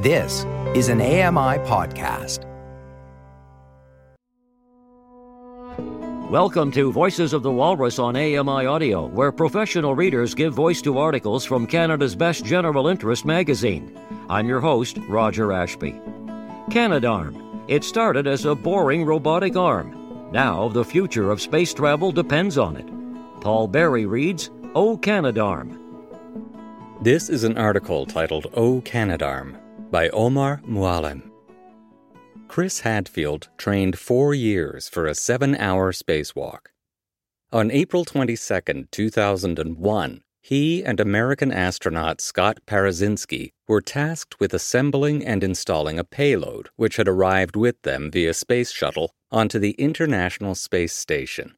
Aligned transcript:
This 0.00 0.46
is 0.74 0.88
an 0.88 1.02
AMI 1.02 1.58
podcast. 1.68 2.46
Welcome 6.30 6.72
to 6.72 6.90
Voices 6.90 7.34
of 7.34 7.42
the 7.42 7.52
Walrus 7.52 7.98
on 7.98 8.16
AMI 8.16 8.64
Audio, 8.64 9.08
where 9.08 9.30
professional 9.30 9.94
readers 9.94 10.34
give 10.34 10.54
voice 10.54 10.80
to 10.80 10.96
articles 10.96 11.44
from 11.44 11.66
Canada's 11.66 12.16
best 12.16 12.46
general 12.46 12.88
interest 12.88 13.26
magazine. 13.26 13.94
I'm 14.30 14.48
your 14.48 14.60
host, 14.60 14.96
Roger 15.06 15.52
Ashby. 15.52 15.92
Canadarm. 16.70 17.62
It 17.68 17.84
started 17.84 18.26
as 18.26 18.46
a 18.46 18.54
boring 18.54 19.04
robotic 19.04 19.54
arm. 19.54 20.30
Now 20.32 20.68
the 20.68 20.82
future 20.82 21.30
of 21.30 21.42
space 21.42 21.74
travel 21.74 22.10
depends 22.10 22.56
on 22.56 22.78
it. 22.78 22.88
Paul 23.42 23.68
Barry 23.68 24.06
reads, 24.06 24.48
O 24.74 24.96
Canadarm. 24.96 25.76
This 27.02 27.28
is 27.28 27.44
an 27.44 27.58
article 27.58 28.06
titled 28.06 28.46
O 28.54 28.80
Canadarm 28.80 29.58
by 29.90 30.08
Omar 30.10 30.60
Mualem. 30.66 31.30
Chris 32.46 32.80
Hadfield 32.80 33.48
trained 33.58 33.98
four 33.98 34.34
years 34.34 34.88
for 34.88 35.06
a 35.06 35.14
seven 35.14 35.54
hour 35.56 35.92
spacewalk. 35.92 36.68
On 37.52 37.70
April 37.70 38.04
22, 38.04 38.86
2001, 38.90 40.20
he 40.42 40.84
and 40.84 41.00
American 41.00 41.52
astronaut 41.52 42.20
Scott 42.20 42.60
Parazynski 42.66 43.50
were 43.68 43.80
tasked 43.80 44.38
with 44.40 44.54
assembling 44.54 45.26
and 45.26 45.44
installing 45.44 45.98
a 45.98 46.04
payload 46.04 46.70
which 46.76 46.96
had 46.96 47.08
arrived 47.08 47.56
with 47.56 47.82
them 47.82 48.10
via 48.10 48.32
space 48.32 48.70
shuttle 48.70 49.12
onto 49.30 49.58
the 49.58 49.72
International 49.72 50.54
Space 50.54 50.94
Station. 50.94 51.56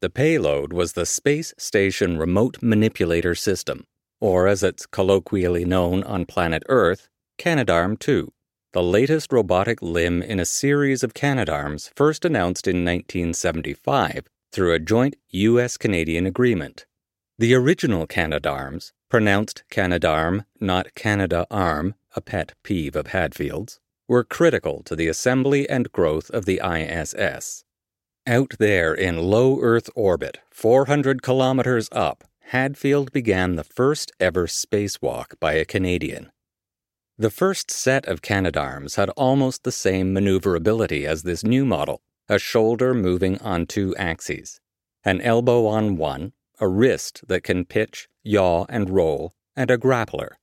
The 0.00 0.10
payload 0.10 0.72
was 0.72 0.94
the 0.94 1.04
Space 1.04 1.52
Station 1.58 2.16
Remote 2.16 2.58
Manipulator 2.62 3.34
System, 3.34 3.84
or 4.20 4.46
as 4.46 4.62
it's 4.62 4.86
colloquially 4.86 5.64
known 5.64 6.02
on 6.04 6.24
planet 6.24 6.62
Earth, 6.68 7.08
Canadarm 7.40 7.98
2 7.98 8.30
the 8.74 8.82
latest 8.82 9.32
robotic 9.32 9.80
limb 9.80 10.20
in 10.20 10.38
a 10.38 10.44
series 10.44 11.02
of 11.02 11.14
Canadarms 11.14 11.90
first 11.96 12.26
announced 12.26 12.68
in 12.68 12.84
1975 12.84 14.28
through 14.52 14.74
a 14.74 14.78
joint 14.78 15.16
US 15.30 15.78
Canadian 15.78 16.26
agreement. 16.26 16.84
The 17.38 17.54
original 17.54 18.06
Canadarms, 18.06 18.92
pronounced 19.08 19.64
Canadarm, 19.70 20.44
not 20.60 20.94
Canada 20.94 21.46
Arm, 21.50 21.94
a 22.14 22.20
pet 22.20 22.52
peeve 22.62 22.94
of 22.94 23.06
Hadfield's, 23.06 23.80
were 24.06 24.22
critical 24.22 24.82
to 24.82 24.94
the 24.94 25.08
assembly 25.08 25.66
and 25.66 25.90
growth 25.92 26.28
of 26.28 26.44
the 26.44 26.60
ISS. 26.62 27.64
Out 28.26 28.52
there 28.58 28.92
in 28.92 29.16
low 29.16 29.58
Earth 29.62 29.88
orbit, 29.96 30.40
400 30.50 31.22
kilometers 31.22 31.88
up, 31.90 32.24
Hadfield 32.50 33.12
began 33.12 33.56
the 33.56 33.64
first 33.64 34.12
ever 34.20 34.46
spacewalk 34.46 35.40
by 35.40 35.54
a 35.54 35.64
Canadian. 35.64 36.30
The 37.20 37.28
first 37.28 37.70
set 37.70 38.06
of 38.06 38.22
Canadarms 38.22 38.94
had 38.94 39.10
almost 39.10 39.62
the 39.62 39.72
same 39.72 40.14
maneuverability 40.14 41.06
as 41.06 41.22
this 41.22 41.44
new 41.44 41.66
model 41.66 42.00
a 42.30 42.38
shoulder 42.38 42.94
moving 42.94 43.36
on 43.42 43.66
two 43.66 43.94
axes, 43.96 44.58
an 45.04 45.20
elbow 45.20 45.66
on 45.66 45.98
one, 45.98 46.32
a 46.60 46.66
wrist 46.66 47.20
that 47.28 47.42
can 47.42 47.66
pitch, 47.66 48.08
yaw, 48.22 48.64
and 48.70 48.88
roll, 48.88 49.34
and 49.54 49.70
a 49.70 49.76
grappler. 49.76 50.36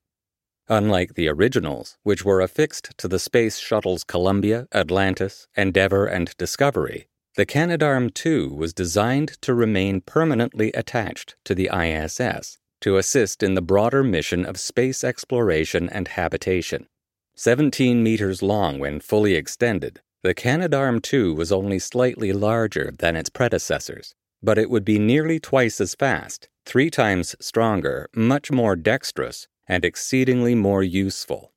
Unlike 0.69 1.15
the 1.15 1.27
originals, 1.29 1.97
which 2.03 2.23
were 2.23 2.41
affixed 2.41 2.95
to 2.99 3.07
the 3.07 3.17
Space 3.17 3.57
Shuttles 3.57 4.03
Columbia, 4.03 4.67
Atlantis, 4.71 5.47
Endeavour, 5.55 6.05
and 6.05 6.37
Discovery, 6.37 7.07
the 7.37 7.47
Canadarm 7.47 8.13
2 8.13 8.53
was 8.53 8.71
designed 8.71 9.29
to 9.41 9.55
remain 9.55 9.99
permanently 10.01 10.71
attached 10.73 11.37
to 11.43 11.55
the 11.55 11.71
ISS 11.73 12.59
to 12.81 12.97
assist 12.97 13.43
in 13.43 13.55
the 13.55 13.61
broader 13.61 14.03
mission 14.03 14.45
of 14.45 14.59
space 14.59 15.03
exploration 15.03 15.89
and 15.89 16.09
habitation. 16.09 16.87
17 17.35 18.01
meters 18.01 18.41
long 18.41 18.79
when 18.79 18.99
fully 18.99 19.35
extended, 19.35 20.01
the 20.23 20.33
Canadarm 20.33 21.01
2 21.01 21.33
was 21.33 21.51
only 21.51 21.79
slightly 21.79 22.33
larger 22.33 22.91
than 22.97 23.15
its 23.15 23.29
predecessors, 23.29 24.15
but 24.41 24.57
it 24.57 24.69
would 24.69 24.83
be 24.83 24.99
nearly 24.99 25.39
twice 25.39 25.79
as 25.79 25.95
fast, 25.95 26.49
three 26.65 26.89
times 26.89 27.35
stronger, 27.39 28.09
much 28.15 28.51
more 28.51 28.75
dexterous, 28.75 29.47
and 29.67 29.85
exceedingly 29.85 30.55
more 30.55 30.83
useful. 30.83 31.53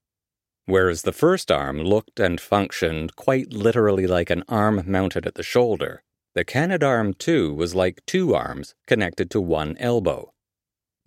Whereas 0.66 1.02
the 1.02 1.12
first 1.12 1.50
arm 1.50 1.78
looked 1.80 2.20
and 2.20 2.40
functioned 2.40 3.16
quite 3.16 3.52
literally 3.52 4.06
like 4.06 4.30
an 4.30 4.44
arm 4.48 4.82
mounted 4.86 5.26
at 5.26 5.34
the 5.34 5.42
shoulder, 5.42 6.02
the 6.34 6.44
Canadarm 6.44 7.18
2 7.18 7.52
was 7.54 7.74
like 7.74 8.06
two 8.06 8.34
arms 8.34 8.74
connected 8.86 9.30
to 9.32 9.40
one 9.40 9.76
elbow. 9.78 10.32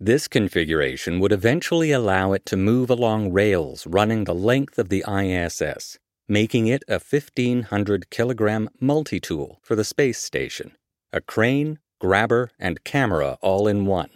This 0.04 0.28
configuration 0.28 1.18
would 1.20 1.32
eventually 1.32 1.90
allow 1.90 2.34
it 2.34 2.44
to 2.44 2.58
move 2.58 2.90
along 2.90 3.32
rails 3.32 3.86
running 3.86 4.24
the 4.24 4.34
length 4.34 4.78
of 4.78 4.90
the 4.90 5.02
ISS, 5.08 5.98
making 6.28 6.66
it 6.66 6.82
a 6.86 7.00
1500 7.00 8.10
kilogram 8.10 8.68
multi 8.78 9.18
tool 9.18 9.60
for 9.62 9.74
the 9.74 9.82
space 9.82 10.18
station 10.18 10.76
a 11.10 11.22
crane, 11.22 11.78
grabber, 12.02 12.50
and 12.58 12.84
camera 12.84 13.38
all 13.40 13.66
in 13.66 13.86
one. 13.86 14.10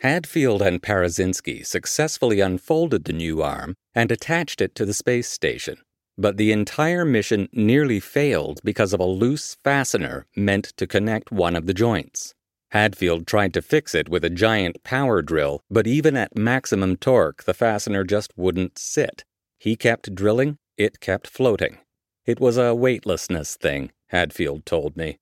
Hadfield 0.00 0.60
and 0.60 0.82
Parazynski 0.82 1.64
successfully 1.64 2.40
unfolded 2.40 3.04
the 3.04 3.14
new 3.14 3.40
arm 3.40 3.76
and 3.94 4.12
attached 4.12 4.60
it 4.60 4.74
to 4.74 4.84
the 4.84 4.92
space 4.92 5.30
station, 5.30 5.78
but 6.18 6.36
the 6.36 6.52
entire 6.52 7.06
mission 7.06 7.48
nearly 7.50 7.98
failed 7.98 8.60
because 8.62 8.92
of 8.92 9.00
a 9.00 9.04
loose 9.04 9.56
fastener 9.64 10.26
meant 10.36 10.74
to 10.76 10.86
connect 10.86 11.32
one 11.32 11.56
of 11.56 11.64
the 11.64 11.72
joints. 11.72 12.34
Hadfield 12.70 13.26
tried 13.26 13.54
to 13.54 13.62
fix 13.62 13.94
it 13.94 14.08
with 14.08 14.24
a 14.24 14.30
giant 14.30 14.82
power 14.84 15.22
drill, 15.22 15.62
but 15.70 15.86
even 15.86 16.16
at 16.16 16.36
maximum 16.36 16.96
torque, 16.96 17.44
the 17.44 17.54
fastener 17.54 18.04
just 18.04 18.32
wouldn't 18.36 18.78
sit. 18.78 19.24
He 19.58 19.74
kept 19.74 20.14
drilling, 20.14 20.58
it 20.76 21.00
kept 21.00 21.26
floating. 21.26 21.78
It 22.26 22.40
was 22.40 22.58
a 22.58 22.74
weightlessness 22.74 23.56
thing, 23.56 23.90
Hadfield 24.08 24.66
told 24.66 24.96
me. 24.96 25.18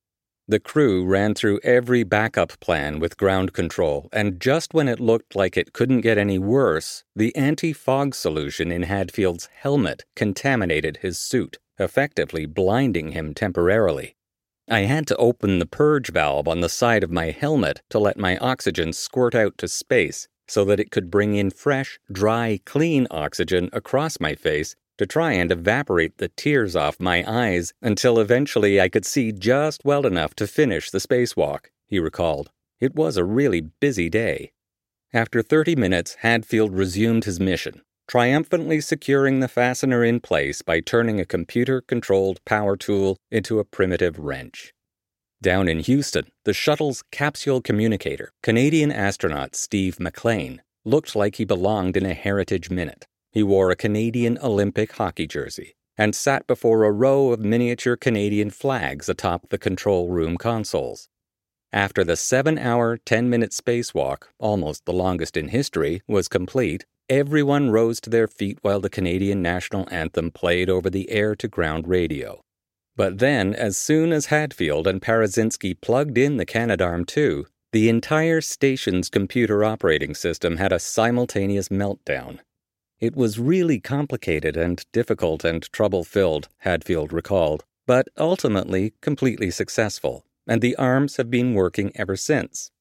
The 0.49 0.61
crew 0.61 1.05
ran 1.05 1.35
through 1.35 1.61
every 1.63 2.03
backup 2.03 2.59
plan 2.59 2.99
with 2.99 3.17
ground 3.17 3.53
control, 3.53 4.09
and 4.13 4.41
just 4.41 4.75
when 4.75 4.89
it 4.89 4.99
looked 4.99 5.37
like 5.37 5.57
it 5.57 5.73
couldn't 5.73 6.01
get 6.01 6.19
any 6.19 6.39
worse, 6.39 7.05
the 7.15 7.35
anti 7.37 7.73
fog 7.73 8.15
solution 8.15 8.73
in 8.73 8.83
Hadfield's 8.83 9.49
helmet 9.55 10.05
contaminated 10.17 10.99
his 10.99 11.19
suit, 11.19 11.59
effectively 11.79 12.45
blinding 12.45 13.13
him 13.13 13.35
temporarily. 13.35 14.16
I 14.69 14.81
had 14.81 15.07
to 15.09 15.17
open 15.17 15.61
the 15.61 15.67
purge 15.67 16.11
valve 16.11 16.49
on 16.49 16.61
the 16.61 16.69
side 16.69 17.05
of 17.05 17.11
my 17.11 17.31
helmet 17.31 17.83
to 17.91 18.01
let 18.01 18.19
my 18.19 18.37
oxygen 18.39 18.93
squirt 18.93 19.35
out 19.35 19.57
to 19.59 19.69
space 19.69 20.27
so 20.49 20.65
that 20.65 20.81
it 20.81 20.91
could 20.91 21.11
bring 21.11 21.35
in 21.37 21.51
fresh, 21.51 22.01
dry, 22.11 22.59
clean 22.65 23.07
oxygen 23.11 23.71
across 23.73 24.19
my 24.19 24.35
face 24.35 24.75
to 24.99 25.07
try 25.07 25.33
and 25.33 25.53
evaporate 25.53 26.19
the 26.19 26.29
tears 26.29 26.75
off 26.75 26.99
my 26.99 27.25
eyes 27.27 27.75
until 27.81 28.19
eventually 28.19 28.81
I 28.81 28.89
could 28.89 29.05
see 29.05 29.31
just 29.31 29.85
well 29.85 30.05
enough 30.05 30.35
to 30.37 30.47
finish 30.49 30.91
the 30.91 30.99
spacewalk, 30.99 31.67
he 31.87 32.01
recalled. 32.01 32.51
It 32.81 32.95
was 32.97 33.17
a 33.17 33.25
really 33.25 33.61
busy 33.61 34.09
day. 34.09 34.53
After 35.13 35.43
30 35.43 35.77
minutes, 35.77 36.17
Hadfield 36.21 36.75
resumed 36.75 37.25
his 37.25 37.39
mission, 37.39 37.83
triumphantly 38.07 38.81
securing 38.81 39.41
the 39.41 39.49
fastener 39.49 40.05
in 40.05 40.21
place 40.21 40.63
by 40.63 40.81
turning 40.81 41.21
a 41.21 41.25
computer 41.25 41.81
controlled 41.81 42.45
power 42.45 42.77
tool 42.77 43.17
into 43.31 43.59
a 43.59 43.65
primitive 43.65 44.19
wrench. 44.19 44.73
Down 45.43 45.69
in 45.69 45.81
Houston, 45.81 46.27
the 46.45 46.55
shuttle's 46.55 47.03
capsule 47.11 47.61
communicator, 47.61 48.33
Canadian 48.43 48.91
astronaut 48.91 49.55
Steve 49.55 50.01
McLean, 50.01 50.63
looked 50.85 51.15
like 51.15 51.37
he 51.37 51.45
belonged 51.45 51.97
in 51.97 52.07
a 52.07 52.15
heritage 52.15 52.71
minute. 52.71 53.07
He 53.33 53.43
wore 53.43 53.71
a 53.71 53.77
Canadian 53.77 54.39
Olympic 54.43 54.93
hockey 54.93 55.27
jersey 55.27 55.75
and 55.99 56.15
sat 56.15 56.47
before 56.47 56.85
a 56.85 56.93
row 56.93 57.33
of 57.33 57.41
miniature 57.41 57.97
Canadian 57.97 58.51
flags 58.51 59.09
atop 59.09 59.49
the 59.49 59.59
control 59.59 60.09
room 60.09 60.37
consoles. 60.37 61.09
After 61.73 62.05
the 62.05 62.17
seven 62.17 62.59
hour, 62.59 62.97
10 62.97 63.29
minute 63.29 63.51
spacewalk, 63.51 64.25
almost 64.39 64.85
the 64.85 64.93
longest 64.93 65.37
in 65.37 65.49
history, 65.49 66.03
was 66.07 66.29
complete, 66.29 66.87
Everyone 67.09 67.71
rose 67.71 68.01
to 68.01 68.11
their 68.11 68.27
feet 68.27 68.59
while 68.63 68.81
the 68.81 68.91
Canadian 68.91 69.41
national 69.41 69.87
anthem 69.93 70.33
played 70.33 70.69
over 70.69 70.91
the 70.91 71.09
air 71.09 71.37
to 71.37 71.47
ground 71.47 71.87
radio. 71.87 72.41
But 72.97 73.19
then, 73.19 73.55
as 73.55 73.77
soon 73.77 74.13
as 74.13 74.27
Hadfield 74.27 74.89
and 74.89 75.01
Parazynski 75.01 75.81
plugged 75.81 76.19
in 76.19 76.37
the 76.37 76.47
Canadarm 76.47 77.07
2, 77.07 77.47
the 77.71 77.89
entire 77.89 78.41
station's 78.41 79.09
computer 79.09 79.63
operating 79.63 80.17
system 80.17 80.57
had 80.57 80.73
a 80.73 80.81
simultaneous 80.81 81.69
meltdown. 81.69 82.41
It 82.99 83.15
was 83.15 83.39
really 83.39 83.79
complicated 83.79 84.57
and 84.57 84.85
difficult 84.93 85.45
and 85.45 85.63
trouble 85.71 86.03
filled, 86.03 86.49
Hadfield 86.59 87.13
recalled, 87.13 87.65
but 87.87 88.09
ultimately 88.19 88.95
completely 89.01 89.53
successful, 89.53 90.25
and 90.45 90.61
the 90.61 90.75
arms 90.75 91.19
have 91.19 91.31
been 91.31 91.55
working 91.55 91.93
ever 91.95 92.17
since. 92.17 92.73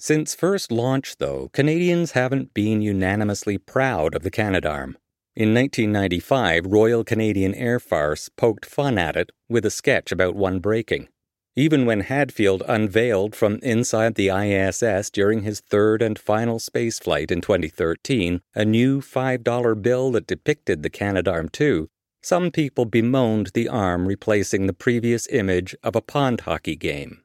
Since 0.00 0.36
first 0.36 0.70
launch, 0.70 1.16
though, 1.16 1.50
Canadians 1.52 2.12
haven't 2.12 2.54
been 2.54 2.80
unanimously 2.80 3.58
proud 3.58 4.14
of 4.14 4.22
the 4.22 4.30
Canadarm. 4.30 4.94
In 5.34 5.52
1995, 5.52 6.66
Royal 6.66 7.02
Canadian 7.02 7.52
Air 7.54 7.80
Farce 7.80 8.28
poked 8.28 8.64
fun 8.64 8.96
at 8.96 9.16
it 9.16 9.32
with 9.48 9.66
a 9.66 9.70
sketch 9.70 10.12
about 10.12 10.36
one 10.36 10.60
breaking. 10.60 11.08
Even 11.56 11.84
when 11.84 12.02
Hadfield 12.02 12.62
unveiled 12.68 13.34
from 13.34 13.58
inside 13.60 14.14
the 14.14 14.28
ISS 14.28 15.10
during 15.10 15.42
his 15.42 15.58
third 15.60 16.00
and 16.00 16.16
final 16.16 16.60
spaceflight 16.60 17.32
in 17.32 17.40
2013 17.40 18.40
a 18.54 18.64
new 18.64 19.00
$5 19.00 19.82
bill 19.82 20.12
that 20.12 20.28
depicted 20.28 20.84
the 20.84 20.90
Canadarm2, 20.90 21.88
some 22.22 22.52
people 22.52 22.84
bemoaned 22.84 23.50
the 23.54 23.68
arm 23.68 24.06
replacing 24.06 24.68
the 24.68 24.72
previous 24.72 25.26
image 25.28 25.74
of 25.82 25.96
a 25.96 26.00
pond 26.00 26.42
hockey 26.42 26.76
game. 26.76 27.22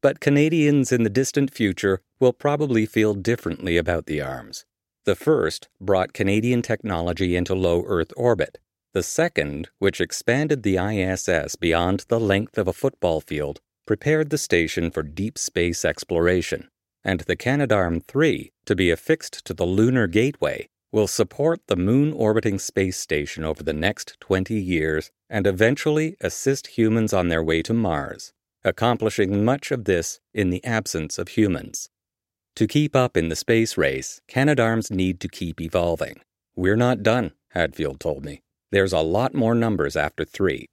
But 0.00 0.20
Canadians 0.20 0.92
in 0.92 1.02
the 1.02 1.10
distant 1.10 1.52
future 1.52 2.00
will 2.20 2.32
probably 2.32 2.86
feel 2.86 3.14
differently 3.14 3.76
about 3.76 4.06
the 4.06 4.20
arms. 4.20 4.64
The 5.04 5.16
first 5.16 5.68
brought 5.80 6.12
Canadian 6.12 6.62
technology 6.62 7.34
into 7.34 7.56
low 7.56 7.82
Earth 7.84 8.12
orbit. 8.16 8.58
The 8.94 9.02
second, 9.02 9.70
which 9.80 10.00
expanded 10.00 10.62
the 10.62 10.76
ISS 10.76 11.56
beyond 11.56 12.04
the 12.08 12.20
length 12.20 12.58
of 12.58 12.68
a 12.68 12.72
football 12.72 13.20
field, 13.20 13.60
prepared 13.86 14.30
the 14.30 14.38
station 14.38 14.92
for 14.92 15.02
deep 15.02 15.36
space 15.36 15.84
exploration. 15.84 16.68
And 17.02 17.20
the 17.20 17.36
Canadarm 17.36 18.04
3, 18.06 18.52
to 18.66 18.76
be 18.76 18.90
affixed 18.90 19.44
to 19.46 19.54
the 19.54 19.66
Lunar 19.66 20.06
Gateway, 20.06 20.68
will 20.92 21.08
support 21.08 21.60
the 21.66 21.76
moon 21.76 22.12
orbiting 22.12 22.60
space 22.60 22.98
station 22.98 23.42
over 23.42 23.64
the 23.64 23.72
next 23.72 24.16
20 24.20 24.54
years 24.54 25.10
and 25.28 25.44
eventually 25.44 26.16
assist 26.20 26.78
humans 26.78 27.12
on 27.12 27.28
their 27.28 27.42
way 27.42 27.62
to 27.62 27.74
Mars 27.74 28.32
accomplishing 28.68 29.44
much 29.44 29.70
of 29.72 29.84
this 29.84 30.20
in 30.32 30.50
the 30.50 30.64
absence 30.64 31.18
of 31.18 31.28
humans. 31.28 31.88
To 32.56 32.66
keep 32.66 32.94
up 32.94 33.16
in 33.16 33.28
the 33.28 33.36
space 33.36 33.76
race, 33.76 34.20
Canadarms 34.28 34.90
need 34.90 35.20
to 35.20 35.28
keep 35.28 35.60
evolving. 35.60 36.20
We're 36.54 36.76
not 36.76 37.02
done, 37.02 37.32
Hadfield 37.50 38.00
told 38.00 38.24
me. 38.24 38.42
There's 38.70 38.92
a 38.92 39.00
lot 39.00 39.34
more 39.34 39.54
numbers 39.54 39.96
after 39.96 40.24
three. 40.24 40.68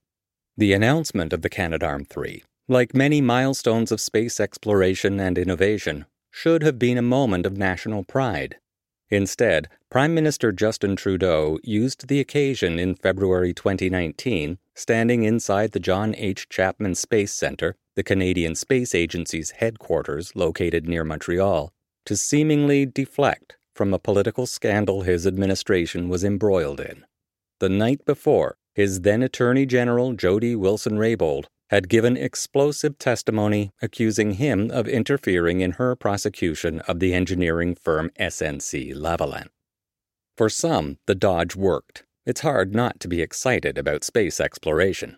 The 0.58 0.74
announcement 0.74 1.32
of 1.32 1.42
the 1.42 1.50
Canadarm 1.50 2.08
3, 2.08 2.44
like 2.68 2.96
many 2.96 3.22
milestones 3.22 3.92
of 3.92 4.02
space 4.02 4.40
exploration 4.40 5.20
and 5.20 5.38
innovation, 5.38 6.06
should 6.32 6.64
have 6.64 6.80
been 6.80 6.98
a 6.98 7.02
moment 7.02 7.46
of 7.46 7.58
national 7.58 8.04
pride. 8.04 8.58
Instead, 9.10 9.70
Prime 9.92 10.14
Minister 10.14 10.52
Justin 10.52 10.96
Trudeau 10.96 11.60
used 11.64 12.08
the 12.08 12.20
occasion 12.20 12.80
in 12.80 12.96
February 12.96 13.54
2019, 13.54 14.58
standing 14.74 15.24
inside 15.24 15.72
the 15.72 15.80
John 15.80 16.16
H. 16.16 16.50
Chapman 16.50 16.96
Space 16.96 17.34
Center, 17.34 17.76
the 17.96 18.04
Canadian 18.04 18.56
Space 18.56 18.94
Agency's 18.94 19.52
headquarters 19.52 20.36
located 20.36 20.88
near 20.88 21.04
Montreal, 21.04 21.72
to 22.06 22.16
seemingly 22.16 22.86
deflect 22.86 23.58
from 23.74 23.94
a 23.94 24.00
political 24.00 24.46
scandal 24.46 25.02
his 25.02 25.26
administration 25.26 26.08
was 26.08 26.24
embroiled 26.24 26.80
in. 26.80 27.06
The 27.60 27.70
night 27.70 28.06
before, 28.06 28.58
his 28.74 29.02
then 29.02 29.24
Attorney 29.24 29.66
General 29.66 30.14
Jody 30.14 30.56
Wilson 30.56 30.98
Raybould 30.98 31.46
had 31.70 31.90
given 31.90 32.16
explosive 32.16 33.00
testimony 33.00 33.72
accusing 33.82 34.34
him 34.34 34.70
of 34.72 34.88
interfering 34.88 35.62
in 35.62 35.72
her 35.74 35.96
prosecution 35.96 36.80
of 36.82 37.00
the 37.00 37.14
engineering 37.14 37.76
firm 37.76 38.12
SNC 38.20 38.94
Lavalin. 38.94 39.48
For 40.38 40.50
some, 40.50 40.98
the 41.08 41.16
dodge 41.16 41.56
worked. 41.56 42.04
It's 42.26 42.42
hard 42.42 42.76
not 42.76 43.00
to 43.00 43.08
be 43.08 43.22
excited 43.22 43.78
about 43.78 44.04
space 44.04 44.40
exploration. 44.40 45.18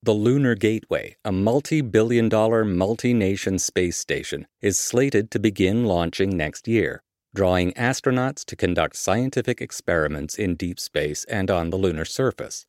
The 0.00 0.14
Lunar 0.14 0.54
Gateway, 0.54 1.16
a 1.24 1.32
multi 1.32 1.80
billion 1.80 2.28
dollar 2.28 2.64
multi 2.64 3.12
nation 3.12 3.58
space 3.58 3.96
station, 3.96 4.46
is 4.62 4.78
slated 4.78 5.28
to 5.32 5.40
begin 5.40 5.86
launching 5.86 6.36
next 6.36 6.68
year, 6.68 7.02
drawing 7.34 7.72
astronauts 7.72 8.44
to 8.44 8.54
conduct 8.54 8.94
scientific 8.94 9.60
experiments 9.60 10.36
in 10.36 10.54
deep 10.54 10.78
space 10.78 11.24
and 11.24 11.50
on 11.50 11.70
the 11.70 11.76
lunar 11.76 12.04
surface. 12.04 12.64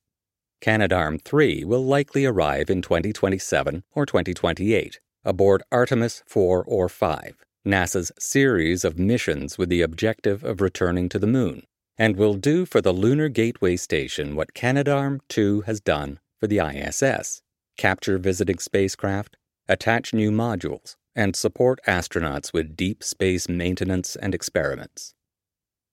Canadarm 0.59 1.21
3 1.21 1.63
will 1.65 1.85
likely 1.85 2.25
arrive 2.25 2.67
in 2.67 2.81
2027 2.81 3.83
or 3.91 4.07
2028 4.07 4.99
aboard 5.23 5.61
Artemis 5.71 6.23
4 6.25 6.63
or 6.63 6.89
5, 6.89 7.45
NASA's 7.63 8.11
series 8.17 8.83
of 8.83 8.97
missions 8.97 9.55
with 9.55 9.69
the 9.69 9.83
objective 9.83 10.43
of 10.43 10.61
returning 10.61 11.07
to 11.09 11.19
the 11.19 11.27
Moon, 11.27 11.61
and 11.95 12.17
will 12.17 12.33
do 12.33 12.65
for 12.65 12.81
the 12.81 12.91
Lunar 12.91 13.29
Gateway 13.29 13.75
Station 13.75 14.35
what 14.35 14.55
Canadarm 14.55 15.19
2 15.29 15.61
has 15.61 15.79
done 15.79 16.19
for 16.39 16.47
the 16.47 16.59
ISS 16.59 17.41
capture 17.79 18.17
visiting 18.17 18.59
spacecraft, 18.59 19.37
attach 19.69 20.13
new 20.13 20.29
modules, 20.29 20.97
and 21.15 21.35
support 21.35 21.79
astronauts 21.87 22.51
with 22.51 22.75
deep 22.75 23.01
space 23.01 23.47
maintenance 23.47 24.17
and 24.17 24.35
experiments. 24.35 25.13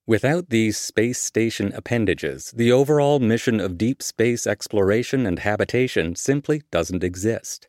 Without 0.05 0.49
these 0.49 0.77
space 0.77 1.19
station 1.19 1.71
appendages, 1.73 2.51
the 2.51 2.71
overall 2.71 3.19
mission 3.19 3.59
of 3.59 3.77
deep 3.77 4.03
space 4.03 4.45
exploration 4.45 5.25
and 5.25 5.39
habitation 5.39 6.15
simply 6.15 6.61
doesn't 6.71 7.03
exist. 7.03 7.67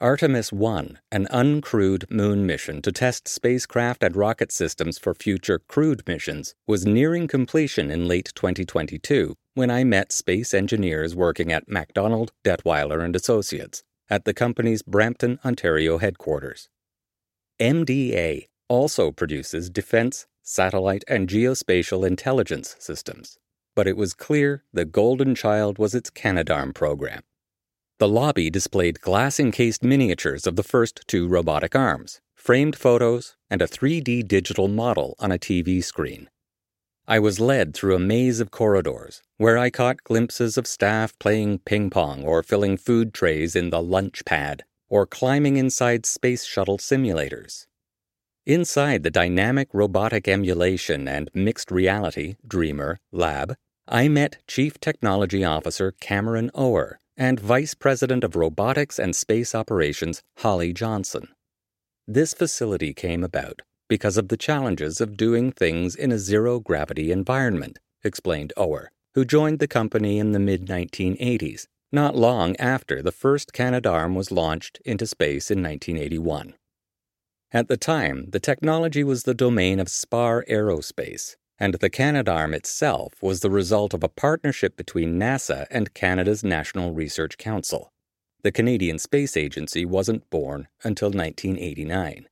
Artemis 0.00 0.52
1, 0.52 1.00
an 1.10 1.26
uncrewed 1.32 2.08
moon 2.08 2.46
mission 2.46 2.80
to 2.82 2.92
test 2.92 3.26
spacecraft 3.26 4.04
and 4.04 4.14
rocket 4.14 4.52
systems 4.52 4.96
for 4.96 5.12
future 5.12 5.58
crewed 5.58 6.06
missions, 6.06 6.54
was 6.68 6.86
nearing 6.86 7.26
completion 7.26 7.90
in 7.90 8.06
late 8.06 8.30
2022 8.36 9.36
when 9.58 9.70
I 9.70 9.84
met 9.84 10.10
space 10.10 10.54
engineers 10.54 11.14
working 11.14 11.52
at 11.52 11.68
MacDonald, 11.68 12.32
Dettwiler 12.42 13.04
and 13.04 13.14
Associates 13.14 13.82
at 14.08 14.24
the 14.24 14.32
company's 14.32 14.82
Brampton, 14.82 15.38
Ontario 15.44 15.98
headquarters. 15.98 16.70
MDA 17.60 18.46
also 18.68 19.10
produces 19.10 19.68
defense 19.68 20.26
satellite, 20.48 21.04
and 21.06 21.28
geospatial 21.28 22.06
intelligence 22.06 22.74
systems, 22.78 23.38
but 23.76 23.86
it 23.86 23.96
was 23.96 24.14
clear 24.14 24.64
the 24.72 24.84
Golden 24.86 25.34
Child 25.34 25.78
was 25.78 25.94
its 25.94 26.10
Canadarm 26.10 26.74
program. 26.74 27.22
The 27.98 28.08
lobby 28.08 28.48
displayed 28.48 29.00
glass 29.00 29.38
encased 29.38 29.82
miniatures 29.82 30.46
of 30.46 30.56
the 30.56 30.62
first 30.62 31.02
two 31.06 31.28
robotic 31.28 31.76
arms, 31.76 32.20
framed 32.34 32.76
photos, 32.76 33.36
and 33.50 33.60
a 33.60 33.66
3D 33.66 34.26
digital 34.26 34.68
model 34.68 35.14
on 35.18 35.30
a 35.30 35.38
TV 35.38 35.84
screen. 35.84 36.30
I 37.10 37.18
was 37.18 37.40
led 37.40 37.72
through 37.72 37.96
a 37.96 37.98
maze 37.98 38.38
of 38.38 38.50
corridors 38.50 39.22
where 39.38 39.56
I 39.56 39.70
caught 39.70 40.04
glimpses 40.04 40.58
of 40.58 40.66
staff 40.66 41.18
playing 41.18 41.60
ping 41.60 41.88
pong 41.88 42.22
or 42.22 42.42
filling 42.42 42.76
food 42.76 43.14
trays 43.14 43.56
in 43.56 43.70
the 43.70 43.80
lunch 43.80 44.26
pad 44.26 44.64
or 44.90 45.06
climbing 45.06 45.56
inside 45.56 46.04
space 46.04 46.44
shuttle 46.44 46.76
simulators. 46.76 47.66
Inside 48.44 49.04
the 49.04 49.10
dynamic 49.10 49.68
robotic 49.72 50.28
emulation 50.28 51.08
and 51.08 51.30
mixed 51.32 51.70
reality 51.70 52.34
Dreamer 52.46 53.00
lab, 53.10 53.54
I 53.88 54.08
met 54.08 54.42
Chief 54.46 54.78
Technology 54.78 55.42
Officer 55.42 55.94
Cameron 56.00 56.50
Ower 56.54 57.00
and 57.16 57.40
Vice 57.40 57.72
President 57.72 58.22
of 58.22 58.36
Robotics 58.36 58.98
and 58.98 59.16
Space 59.16 59.54
Operations 59.54 60.22
Holly 60.40 60.74
Johnson. 60.74 61.28
This 62.06 62.34
facility 62.34 62.92
came 62.92 63.24
about 63.24 63.62
because 63.88 64.16
of 64.16 64.28
the 64.28 64.36
challenges 64.36 65.00
of 65.00 65.16
doing 65.16 65.50
things 65.50 65.94
in 65.94 66.12
a 66.12 66.18
zero 66.18 66.60
gravity 66.60 67.10
environment, 67.10 67.78
explained 68.04 68.52
Ower, 68.56 68.90
who 69.14 69.24
joined 69.24 69.58
the 69.58 69.66
company 69.66 70.18
in 70.18 70.32
the 70.32 70.38
mid 70.38 70.66
1980s, 70.66 71.66
not 71.90 72.14
long 72.14 72.54
after 72.56 73.02
the 73.02 73.12
first 73.12 73.52
Canadarm 73.52 74.14
was 74.14 74.30
launched 74.30 74.78
into 74.84 75.06
space 75.06 75.50
in 75.50 75.62
1981. 75.62 76.54
At 77.50 77.68
the 77.68 77.78
time, 77.78 78.26
the 78.28 78.40
technology 78.40 79.02
was 79.02 79.22
the 79.22 79.34
domain 79.34 79.80
of 79.80 79.88
Spar 79.88 80.44
Aerospace, 80.50 81.36
and 81.58 81.74
the 81.74 81.90
Canadarm 81.90 82.54
itself 82.54 83.14
was 83.22 83.40
the 83.40 83.50
result 83.50 83.94
of 83.94 84.04
a 84.04 84.08
partnership 84.08 84.76
between 84.76 85.18
NASA 85.18 85.66
and 85.70 85.94
Canada's 85.94 86.44
National 86.44 86.92
Research 86.92 87.38
Council. 87.38 87.90
The 88.42 88.52
Canadian 88.52 88.98
Space 88.98 89.36
Agency 89.36 89.84
wasn't 89.84 90.28
born 90.30 90.68
until 90.84 91.08
1989. 91.08 92.26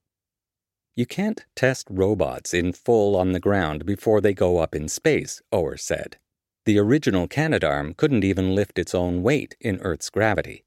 You 0.96 1.04
can't 1.04 1.44
test 1.54 1.88
robots 1.90 2.54
in 2.54 2.72
full 2.72 3.16
on 3.16 3.32
the 3.32 3.40
ground 3.40 3.84
before 3.84 4.22
they 4.22 4.32
go 4.32 4.56
up 4.58 4.74
in 4.74 4.88
space, 4.88 5.42
Ower 5.52 5.76
said. 5.76 6.16
The 6.64 6.78
original 6.78 7.28
Canadarm 7.28 7.94
couldn't 7.98 8.24
even 8.24 8.54
lift 8.54 8.78
its 8.78 8.94
own 8.94 9.22
weight 9.22 9.56
in 9.60 9.78
Earth's 9.82 10.08
gravity. 10.08 10.64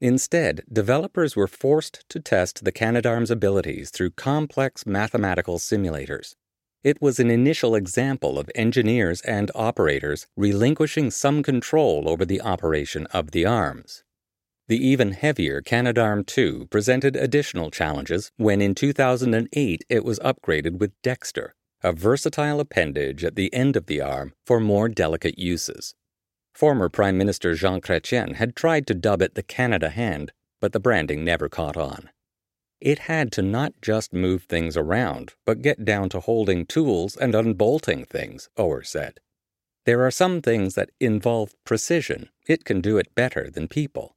Instead, 0.00 0.64
developers 0.72 1.36
were 1.36 1.46
forced 1.46 2.08
to 2.08 2.20
test 2.20 2.64
the 2.64 2.72
Canadarm's 2.72 3.30
abilities 3.30 3.90
through 3.90 4.10
complex 4.12 4.86
mathematical 4.86 5.58
simulators. 5.58 6.34
It 6.82 7.02
was 7.02 7.20
an 7.20 7.30
initial 7.30 7.74
example 7.74 8.38
of 8.38 8.50
engineers 8.54 9.20
and 9.22 9.50
operators 9.54 10.26
relinquishing 10.36 11.10
some 11.10 11.42
control 11.42 12.08
over 12.08 12.24
the 12.24 12.40
operation 12.40 13.06
of 13.08 13.32
the 13.32 13.44
arms. 13.44 14.04
The 14.66 14.82
even 14.82 15.12
heavier 15.12 15.60
Canadarm 15.60 16.24
2 16.24 16.68
presented 16.70 17.16
additional 17.16 17.70
challenges 17.70 18.32
when 18.38 18.62
in 18.62 18.74
2008 18.74 19.84
it 19.90 20.04
was 20.04 20.18
upgraded 20.20 20.78
with 20.78 20.92
Dexter, 21.02 21.54
a 21.82 21.92
versatile 21.92 22.60
appendage 22.60 23.26
at 23.26 23.36
the 23.36 23.52
end 23.52 23.76
of 23.76 23.84
the 23.84 24.00
arm 24.00 24.32
for 24.46 24.60
more 24.60 24.88
delicate 24.88 25.38
uses. 25.38 25.94
Former 26.54 26.88
Prime 26.88 27.18
Minister 27.18 27.54
Jean 27.54 27.82
Chrétien 27.82 28.36
had 28.36 28.56
tried 28.56 28.86
to 28.86 28.94
dub 28.94 29.20
it 29.20 29.34
the 29.34 29.42
Canada 29.42 29.90
Hand, 29.90 30.32
but 30.62 30.72
the 30.72 30.80
branding 30.80 31.24
never 31.24 31.50
caught 31.50 31.76
on. 31.76 32.08
It 32.80 33.00
had 33.00 33.32
to 33.32 33.42
not 33.42 33.74
just 33.82 34.14
move 34.14 34.44
things 34.44 34.78
around, 34.78 35.34
but 35.44 35.60
get 35.60 35.84
down 35.84 36.08
to 36.10 36.20
holding 36.20 36.64
tools 36.64 37.16
and 37.16 37.34
unbolting 37.34 38.06
things, 38.06 38.48
Ower 38.56 38.82
said. 38.82 39.20
There 39.84 40.06
are 40.06 40.10
some 40.10 40.40
things 40.40 40.74
that 40.74 40.88
involve 41.00 41.54
precision. 41.64 42.30
It 42.48 42.64
can 42.64 42.80
do 42.80 42.96
it 42.96 43.14
better 43.14 43.50
than 43.50 43.68
people. 43.68 44.13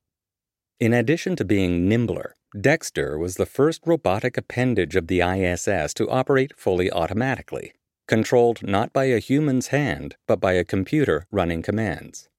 In 0.80 0.94
addition 0.94 1.36
to 1.38 1.46
being 1.46 1.90
nimbler, 1.90 2.36
Dexter 2.60 3.18
was 3.18 3.36
the 3.36 3.48
first 3.48 3.82
robotic 3.88 4.38
appendage 4.38 4.96
of 4.96 5.08
the 5.08 5.22
ISS 5.22 5.92
to 5.96 6.08
operate 6.08 6.56
fully 6.56 6.92
automatically, 6.92 7.74
controlled 8.08 8.62
not 8.62 8.94
by 8.94 9.06
a 9.06 9.18
human's 9.18 9.68
hand, 9.68 10.18
but 10.28 10.40
by 10.40 10.54
a 10.54 10.64
computer 10.64 11.26
running 11.32 11.64
commands. 11.64 12.30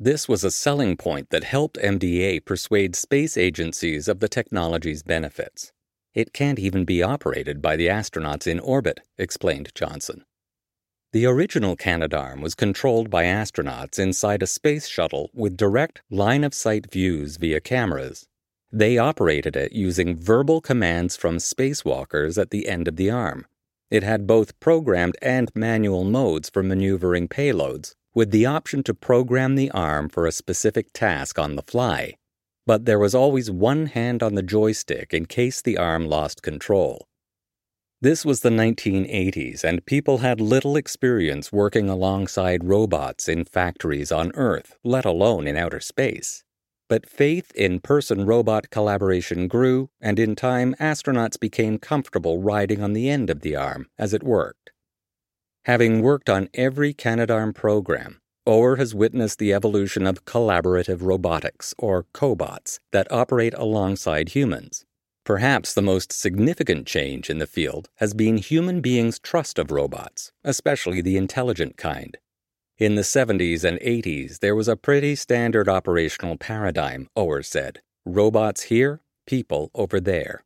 This 0.00 0.28
was 0.28 0.42
a 0.42 0.50
selling 0.50 0.96
point 0.96 1.30
that 1.30 1.44
helped 1.44 1.78
MDA 1.78 2.44
persuade 2.44 2.96
space 2.96 3.36
agencies 3.36 4.08
of 4.08 4.18
the 4.18 4.28
technology's 4.28 5.04
benefits. 5.04 5.72
It 6.12 6.32
can't 6.32 6.58
even 6.58 6.84
be 6.84 7.04
operated 7.04 7.62
by 7.62 7.76
the 7.76 7.86
astronauts 7.86 8.48
in 8.48 8.58
orbit, 8.58 9.00
explained 9.16 9.70
Johnson. 9.76 10.24
The 11.12 11.26
original 11.26 11.76
Canadarm 11.76 12.40
was 12.40 12.54
controlled 12.54 13.10
by 13.10 13.24
astronauts 13.24 13.98
inside 13.98 14.44
a 14.44 14.46
space 14.46 14.86
shuttle 14.86 15.28
with 15.34 15.56
direct 15.56 16.02
line 16.08 16.44
of 16.44 16.54
sight 16.54 16.92
views 16.92 17.36
via 17.36 17.60
cameras. 17.60 18.28
They 18.70 18.96
operated 18.96 19.56
it 19.56 19.72
using 19.72 20.16
verbal 20.16 20.60
commands 20.60 21.16
from 21.16 21.38
spacewalkers 21.38 22.40
at 22.40 22.50
the 22.50 22.68
end 22.68 22.86
of 22.86 22.94
the 22.94 23.10
arm. 23.10 23.44
It 23.90 24.04
had 24.04 24.28
both 24.28 24.60
programmed 24.60 25.16
and 25.20 25.50
manual 25.52 26.04
modes 26.04 26.48
for 26.48 26.62
maneuvering 26.62 27.26
payloads, 27.26 27.96
with 28.14 28.30
the 28.30 28.46
option 28.46 28.84
to 28.84 28.94
program 28.94 29.56
the 29.56 29.72
arm 29.72 30.08
for 30.08 30.28
a 30.28 30.32
specific 30.32 30.92
task 30.92 31.40
on 31.40 31.56
the 31.56 31.62
fly. 31.62 32.14
But 32.66 32.84
there 32.84 33.00
was 33.00 33.16
always 33.16 33.50
one 33.50 33.86
hand 33.86 34.22
on 34.22 34.36
the 34.36 34.44
joystick 34.44 35.12
in 35.12 35.26
case 35.26 35.60
the 35.60 35.76
arm 35.76 36.06
lost 36.06 36.40
control. 36.44 37.08
This 38.02 38.24
was 38.24 38.40
the 38.40 38.48
1980s, 38.48 39.62
and 39.62 39.84
people 39.84 40.18
had 40.18 40.40
little 40.40 40.74
experience 40.74 41.52
working 41.52 41.90
alongside 41.90 42.64
robots 42.64 43.28
in 43.28 43.44
factories 43.44 44.10
on 44.10 44.32
Earth, 44.36 44.78
let 44.82 45.04
alone 45.04 45.46
in 45.46 45.54
outer 45.54 45.80
space. 45.80 46.42
But 46.88 47.04
faith 47.06 47.52
in 47.54 47.78
person 47.78 48.24
robot 48.24 48.70
collaboration 48.70 49.48
grew, 49.48 49.90
and 50.00 50.18
in 50.18 50.34
time, 50.34 50.74
astronauts 50.80 51.38
became 51.38 51.76
comfortable 51.76 52.40
riding 52.40 52.82
on 52.82 52.94
the 52.94 53.10
end 53.10 53.28
of 53.28 53.42
the 53.42 53.54
arm 53.54 53.88
as 53.98 54.14
it 54.14 54.22
worked. 54.22 54.70
Having 55.66 56.00
worked 56.00 56.30
on 56.30 56.48
every 56.54 56.94
Canadarm 56.94 57.54
program, 57.54 58.22
Ower 58.46 58.76
has 58.76 58.94
witnessed 58.94 59.38
the 59.38 59.52
evolution 59.52 60.06
of 60.06 60.24
collaborative 60.24 61.02
robotics, 61.02 61.74
or 61.76 62.06
cobots, 62.14 62.78
that 62.92 63.12
operate 63.12 63.52
alongside 63.52 64.30
humans. 64.30 64.86
Perhaps 65.24 65.74
the 65.74 65.82
most 65.82 66.12
significant 66.12 66.86
change 66.86 67.28
in 67.28 67.38
the 67.38 67.46
field 67.46 67.88
has 67.96 68.14
been 68.14 68.38
human 68.38 68.80
beings' 68.80 69.18
trust 69.18 69.58
of 69.58 69.70
robots, 69.70 70.32
especially 70.44 71.00
the 71.00 71.16
intelligent 71.16 71.76
kind. 71.76 72.16
In 72.78 72.94
the 72.94 73.02
70s 73.02 73.62
and 73.62 73.78
80s, 73.80 74.38
there 74.38 74.56
was 74.56 74.66
a 74.66 74.76
pretty 74.76 75.14
standard 75.14 75.68
operational 75.68 76.38
paradigm, 76.38 77.08
Ower 77.14 77.42
said 77.42 77.82
robots 78.06 78.62
here, 78.62 79.02
people 79.26 79.70
over 79.74 80.00
there. 80.00 80.42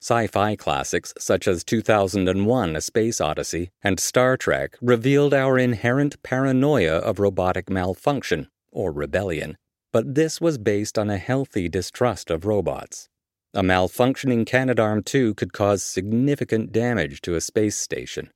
Sci 0.00 0.26
fi 0.28 0.56
classics 0.56 1.12
such 1.18 1.46
as 1.46 1.64
2001 1.64 2.76
A 2.76 2.80
Space 2.80 3.20
Odyssey 3.20 3.70
and 3.82 4.00
Star 4.00 4.36
Trek 4.36 4.76
revealed 4.80 5.34
our 5.34 5.58
inherent 5.58 6.22
paranoia 6.22 6.98
of 6.98 7.18
robotic 7.18 7.68
malfunction, 7.68 8.48
or 8.72 8.90
rebellion, 8.90 9.58
but 9.92 10.14
this 10.14 10.40
was 10.40 10.56
based 10.56 10.98
on 10.98 11.10
a 11.10 11.18
healthy 11.18 11.68
distrust 11.68 12.30
of 12.30 12.46
robots. 12.46 13.08
A 13.54 13.62
malfunctioning 13.62 14.44
Canadarm2 14.44 15.34
could 15.34 15.54
cause 15.54 15.82
significant 15.82 16.70
damage 16.70 17.22
to 17.22 17.34
a 17.34 17.40
space 17.40 17.78
station. 17.78 18.30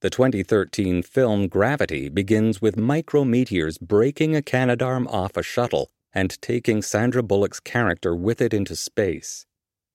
The 0.00 0.10
2013 0.10 1.04
film 1.04 1.46
Gravity 1.46 2.08
begins 2.08 2.60
with 2.60 2.76
micrometeors 2.76 3.80
breaking 3.80 4.34
a 4.34 4.42
Canadarm 4.42 5.06
off 5.06 5.36
a 5.36 5.42
shuttle 5.44 5.88
and 6.12 6.40
taking 6.42 6.82
Sandra 6.82 7.22
Bullock's 7.22 7.60
character 7.60 8.16
with 8.16 8.40
it 8.40 8.52
into 8.52 8.74
space. 8.74 9.46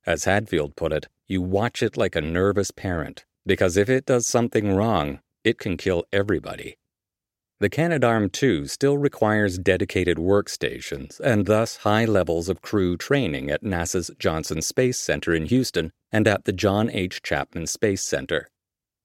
As 0.06 0.24
Hadfield 0.24 0.78
put 0.78 0.94
it, 0.94 1.08
you 1.28 1.42
watch 1.42 1.84
it 1.84 1.98
like 1.98 2.16
a 2.16 2.22
nervous 2.22 2.72
parent, 2.72 3.26
because 3.46 3.76
if 3.76 3.90
it 3.90 4.06
does 4.06 4.26
something 4.26 4.74
wrong, 4.74 5.20
it 5.44 5.58
can 5.58 5.76
kill 5.76 6.06
everybody. 6.14 6.78
The 7.62 7.70
Canadarm2 7.70 8.68
still 8.72 8.98
requires 8.98 9.60
dedicated 9.60 10.18
workstations 10.18 11.20
and 11.20 11.46
thus 11.46 11.78
high 11.78 12.06
levels 12.06 12.50
of 12.50 12.64
crew 12.64 12.98
training 12.98 13.52
at 13.52 13.62
NASA's 13.62 14.10
Johnson 14.18 14.64
Space 14.64 14.98
Center 14.98 15.36
in 15.36 15.46
Houston 15.46 15.92
and 16.12 16.28
at 16.28 16.46
the 16.46 16.54
John 16.54 16.90
H. 16.90 17.22
Chapman 17.22 17.68
Space 17.68 18.02
Center. 18.02 18.48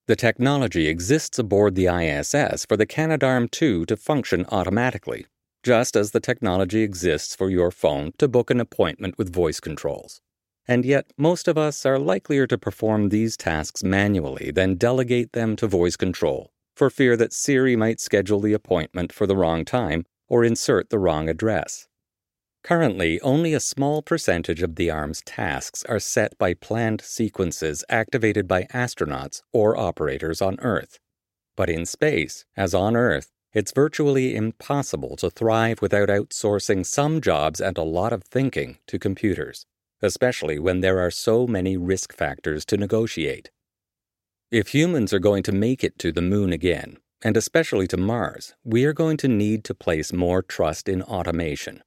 The 0.07 0.17
technology 0.17 0.89
exists 0.89 1.39
aboard 1.39 1.75
the 1.75 1.89
ISS 1.89 2.65
for 2.65 2.79
the 2.79 2.87
Canadarm2 2.87 3.85
to 3.85 3.95
function 3.95 4.47
automatically, 4.51 5.27
just 5.63 5.95
as 5.95 6.13
the 6.13 6.21
technology 6.21 6.81
exists 6.81 7.37
for 7.37 7.51
your 7.51 7.71
phone 7.71 8.13
to 8.17 8.27
book 8.27 8.51
an 8.51 8.59
appointment 8.59 9.19
with 9.19 9.35
voice 9.35 9.61
controls. 9.61 10.23
And 10.67 10.87
yet, 10.87 11.13
most 11.19 11.47
of 11.47 11.59
us 11.59 11.85
are 11.85 11.99
likelier 11.99 12.47
to 12.47 12.57
perform 12.57 13.11
these 13.11 13.37
tasks 13.37 13.85
manually 13.85 14.51
than 14.51 14.77
delegate 14.77 15.33
them 15.33 15.57
to 15.57 15.67
voice 15.67 15.97
control, 15.97 16.51
for 16.77 16.91
fear 16.91 17.17
that 17.17 17.33
Siri 17.33 17.75
might 17.75 17.99
schedule 17.99 18.41
the 18.41 18.53
appointment 18.53 19.13
for 19.13 19.27
the 19.27 19.37
wrong 19.37 19.65
time 19.65 20.05
or 20.29 20.45
insert 20.45 20.91
the 20.91 20.99
wrong 20.99 21.29
address. 21.29 21.89
Currently, 22.63 23.21
only 23.21 23.55
a 23.55 23.61
small 23.61 24.03
percentage 24.03 24.61
of 24.61 24.75
the 24.75 24.91
arm's 24.91 25.23
tasks 25.23 25.85
are 25.85 26.01
set 26.01 26.37
by 26.37 26.53
planned 26.53 27.01
sequences 27.01 27.85
activated 27.89 28.47
by 28.47 28.65
astronauts 28.65 29.41
or 29.53 29.77
operators 29.77 30.43
on 30.43 30.59
Earth. 30.61 30.99
But 31.57 31.71
in 31.71 31.87
space, 31.87 32.45
as 32.57 32.75
on 32.75 32.97
Earth, 32.97 33.31
it's 33.55 33.73
virtually 33.73 34.37
impossible 34.37 35.17
to 35.17 35.31
thrive 35.31 35.81
without 35.81 36.09
outsourcing 36.09 36.85
some 36.85 37.21
jobs 37.23 37.61
and 37.61 37.79
a 37.79 37.83
lot 37.83 38.13
of 38.13 38.25
thinking 38.25 38.79
to 38.89 38.99
computers, 38.99 39.65
especially 40.03 40.59
when 40.59 40.81
there 40.81 40.99
are 40.99 41.11
so 41.11 41.47
many 41.47 41.77
risk 41.77 42.13
factors 42.13 42.67
to 42.67 42.77
negotiate. 42.77 43.51
If 44.51 44.69
humans 44.69 45.13
are 45.13 45.19
going 45.19 45.43
to 45.45 45.53
make 45.53 45.83
it 45.83 45.99
to 45.99 46.13
the 46.13 46.23
moon 46.23 46.53
again, 46.53 46.99
and 47.23 47.37
especially 47.37 47.87
to 47.89 47.97
Mars, 47.97 48.55
we 48.65 48.85
are 48.85 48.93
going 48.93 49.17
to 49.19 49.29
need 49.29 49.65
to 49.65 49.75
place 49.75 50.13
more 50.13 50.43
trust 50.43 50.89
in 50.89 51.03
automation 51.03 51.83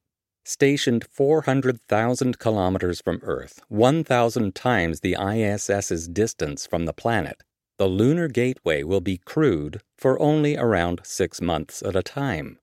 stationed 0.50 1.06
400,000 1.12 2.40
kilometers 2.40 3.02
from 3.02 3.20
Earth, 3.22 3.62
1,000 3.68 4.56
times 4.56 5.00
the 5.00 5.16
ISS's 5.16 6.08
distance 6.08 6.66
from 6.66 6.86
the 6.86 6.94
planet, 6.94 7.44
the 7.78 7.88
Lunar 7.88 8.28
Gateway 8.28 8.82
will 8.82 9.00
be 9.00 9.18
crewed 9.18 9.82
for 9.96 10.20
only 10.20 10.58
around 10.58 11.02
six 11.04 11.40
months 11.40 11.84
at 11.84 11.96
a 11.96 12.02
time. 12.02 12.58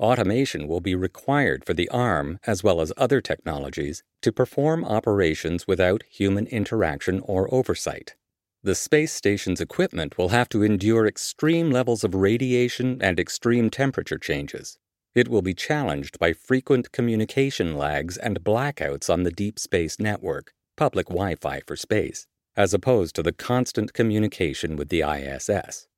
Automation 0.00 0.66
will 0.66 0.80
be 0.80 0.94
required 0.94 1.64
for 1.64 1.72
the 1.72 1.88
arm, 1.90 2.40
as 2.46 2.64
well 2.64 2.80
as 2.80 2.92
other 2.96 3.20
technologies, 3.20 4.02
to 4.22 4.32
perform 4.32 4.84
operations 4.84 5.68
without 5.68 6.02
human 6.10 6.46
interaction 6.48 7.20
or 7.20 7.52
oversight. 7.54 8.16
The 8.62 8.74
space 8.74 9.12
station's 9.12 9.60
equipment 9.60 10.18
will 10.18 10.28
have 10.28 10.48
to 10.50 10.62
endure 10.62 11.06
extreme 11.06 11.70
levels 11.70 12.04
of 12.04 12.14
radiation 12.14 12.98
and 13.00 13.18
extreme 13.18 13.70
temperature 13.70 14.18
changes, 14.18 14.78
it 15.12 15.28
will 15.28 15.42
be 15.42 15.54
challenged 15.54 16.18
by 16.20 16.32
frequent 16.32 16.92
communication 16.92 17.76
lags 17.76 18.16
and 18.16 18.44
blackouts 18.44 19.10
on 19.10 19.24
the 19.24 19.32
Deep 19.32 19.58
Space 19.58 19.98
Network, 19.98 20.52
public 20.76 21.08
Wi 21.08 21.34
Fi 21.34 21.60
for 21.66 21.74
space, 21.74 22.28
as 22.56 22.72
opposed 22.72 23.16
to 23.16 23.22
the 23.22 23.32
constant 23.32 23.92
communication 23.92 24.76
with 24.76 24.88
the 24.88 25.02
ISS. 25.02 25.88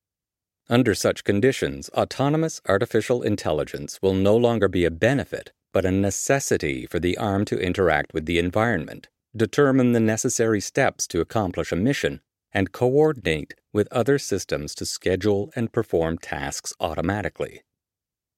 Under 0.71 0.95
such 0.95 1.25
conditions, 1.25 1.90
autonomous 1.90 2.62
artificial 2.66 3.23
intelligence 3.23 3.99
will 4.00 4.14
no 4.14 4.35
longer 4.35 4.69
be 4.69 4.87
a 4.87 4.90
benefit, 4.90 5.52
but 5.73 5.85
a 5.85 5.90
necessity 5.90 6.87
for 6.87 6.99
the 6.99 7.19
arm 7.19 7.45
to 7.45 7.59
interact 7.59 8.14
with 8.14 8.25
the 8.25 8.38
environment, 8.38 9.09
determine 9.37 9.92
the 9.92 10.00
necessary 10.00 10.61
steps 10.61 11.07
to 11.09 11.21
accomplish 11.21 11.71
a 11.71 11.76
mission, 11.76 12.21
and 12.52 12.73
coordinate 12.73 13.54
with 13.73 13.92
other 13.92 14.18
systems 14.18 14.75
to 14.75 14.87
schedule 14.87 15.50
and 15.56 15.73
perform 15.73 16.18
tasks 16.18 16.73
automatically. 16.80 17.62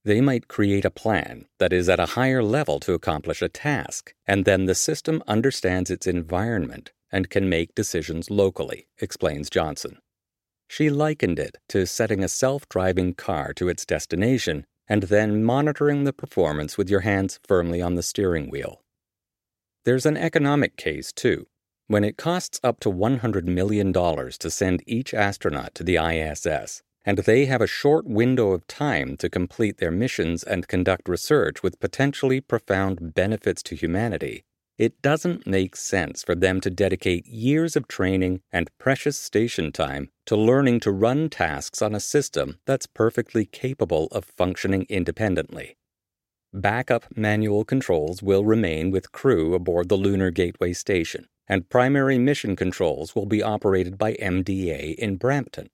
They 0.04 0.21
might 0.21 0.49
create 0.49 0.85
a 0.85 0.90
plan 0.90 1.47
that 1.59 1.73
is 1.73 1.88
at 1.88 1.99
a 1.99 2.14
higher 2.14 2.42
level 2.42 2.78
to 2.80 2.92
accomplish 2.92 3.40
a 3.40 3.49
task, 3.49 4.14
and 4.26 4.44
then 4.44 4.66
the 4.66 4.75
system 4.75 5.23
understands 5.26 5.90
its 5.90 6.06
environment 6.06 6.92
and 7.11 7.30
can 7.30 7.49
make 7.49 7.75
decisions 7.75 8.30
locally, 8.30 8.87
explains 8.99 9.49
Johnson. 9.49 9.99
She 10.68 10.90
likened 10.90 11.38
it 11.38 11.56
to 11.68 11.87
setting 11.87 12.23
a 12.23 12.28
self 12.28 12.68
driving 12.68 13.14
car 13.14 13.52
to 13.54 13.68
its 13.68 13.87
destination 13.87 14.66
and 14.88 15.04
then 15.04 15.42
monitoring 15.42 16.04
the 16.04 16.12
performance 16.12 16.76
with 16.76 16.90
your 16.90 17.00
hands 17.00 17.40
firmly 17.47 17.80
on 17.80 17.94
the 17.94 18.02
steering 18.02 18.50
wheel. 18.50 18.83
There's 19.85 20.06
an 20.06 20.16
economic 20.16 20.76
case, 20.76 21.12
too. 21.12 21.47
When 21.94 22.02
it 22.02 22.16
costs 22.16 22.58
up 22.64 22.80
to 22.80 22.90
$100 22.90 23.44
million 23.44 23.92
to 23.92 24.50
send 24.50 24.82
each 24.84 25.14
astronaut 25.14 25.76
to 25.76 25.84
the 25.84 25.94
ISS, 25.94 26.82
and 27.04 27.18
they 27.18 27.46
have 27.46 27.60
a 27.60 27.68
short 27.68 28.04
window 28.04 28.50
of 28.50 28.66
time 28.66 29.16
to 29.18 29.30
complete 29.30 29.76
their 29.76 29.92
missions 29.92 30.42
and 30.42 30.66
conduct 30.66 31.08
research 31.08 31.62
with 31.62 31.78
potentially 31.78 32.40
profound 32.40 33.14
benefits 33.14 33.62
to 33.62 33.76
humanity, 33.76 34.42
it 34.76 35.02
doesn't 35.02 35.46
make 35.46 35.76
sense 35.76 36.24
for 36.24 36.34
them 36.34 36.60
to 36.62 36.68
dedicate 36.68 37.28
years 37.28 37.76
of 37.76 37.86
training 37.86 38.40
and 38.50 38.76
precious 38.76 39.16
station 39.16 39.70
time 39.70 40.08
to 40.26 40.34
learning 40.34 40.80
to 40.80 40.90
run 40.90 41.30
tasks 41.30 41.80
on 41.80 41.94
a 41.94 42.00
system 42.00 42.58
that's 42.66 42.88
perfectly 42.88 43.46
capable 43.46 44.08
of 44.10 44.24
functioning 44.24 44.84
independently. 44.88 45.76
backup 46.52 47.16
manual 47.16 47.64
controls 47.64 48.20
will 48.20 48.44
remain 48.44 48.90
with 48.90 49.12
crew 49.12 49.54
aboard 49.54 49.88
the 49.88 49.96
Lunar 49.96 50.32
Gateway 50.32 50.72
Station, 50.72 51.28
and 51.48 51.68
primary 51.68 52.18
mission 52.18 52.56
controls 52.56 53.14
will 53.14 53.26
be 53.26 53.42
operated 53.42 53.98
by 53.98 54.14
MDA 54.14 54.94
in 54.96 55.16
Brampton. 55.16 55.68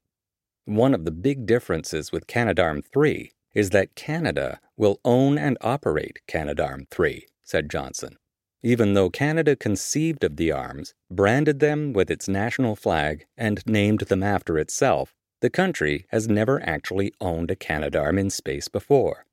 One 0.65 0.95
of 0.95 1.05
the 1.05 1.11
big 1.11 1.47
differences 1.47 2.13
with 2.13 2.27
Canadarm 2.27 2.83
3 2.93 3.33
is 3.55 3.71
that 3.71 3.95
Canada 3.95 4.61
will 4.77 5.01
own 5.05 5.39
and 5.39 5.59
operate 5.61 6.21
Canadarm 6.29 6.89
3, 6.91 7.27
said 7.43 7.71
Johnson. 7.71 8.17
Even 8.63 8.95
though 8.95 9.11
Canada 9.11 9.57
conceived 9.57 10.23
of 10.23 10.37
the 10.37 10.53
arms, 10.53 10.95
branded 11.11 11.61
them 11.61 11.93
with 11.93 12.11
its 12.11 12.29
national 12.29 12.77
flag, 12.77 13.27
and 13.37 13.67
named 13.67 14.01
them 14.01 14.23
after 14.23 14.59
itself, 14.59 15.15
the 15.41 15.51
country 15.51 16.07
has 16.11 16.29
never 16.29 16.63
actually 16.63 17.13
owned 17.21 17.51
a 17.51 17.57
Canadarm 17.57 18.19
in 18.19 18.29
space 18.29 18.69
before. 18.69 19.25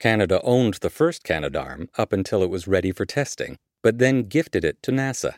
Canada 0.00 0.40
owned 0.42 0.74
the 0.74 0.90
first 0.90 1.24
Canadarm 1.24 1.88
up 1.96 2.12
until 2.12 2.42
it 2.42 2.50
was 2.50 2.66
ready 2.66 2.90
for 2.90 3.06
testing, 3.06 3.56
but 3.82 3.98
then 3.98 4.24
gifted 4.24 4.64
it 4.64 4.82
to 4.82 4.90
NASA. 4.90 5.34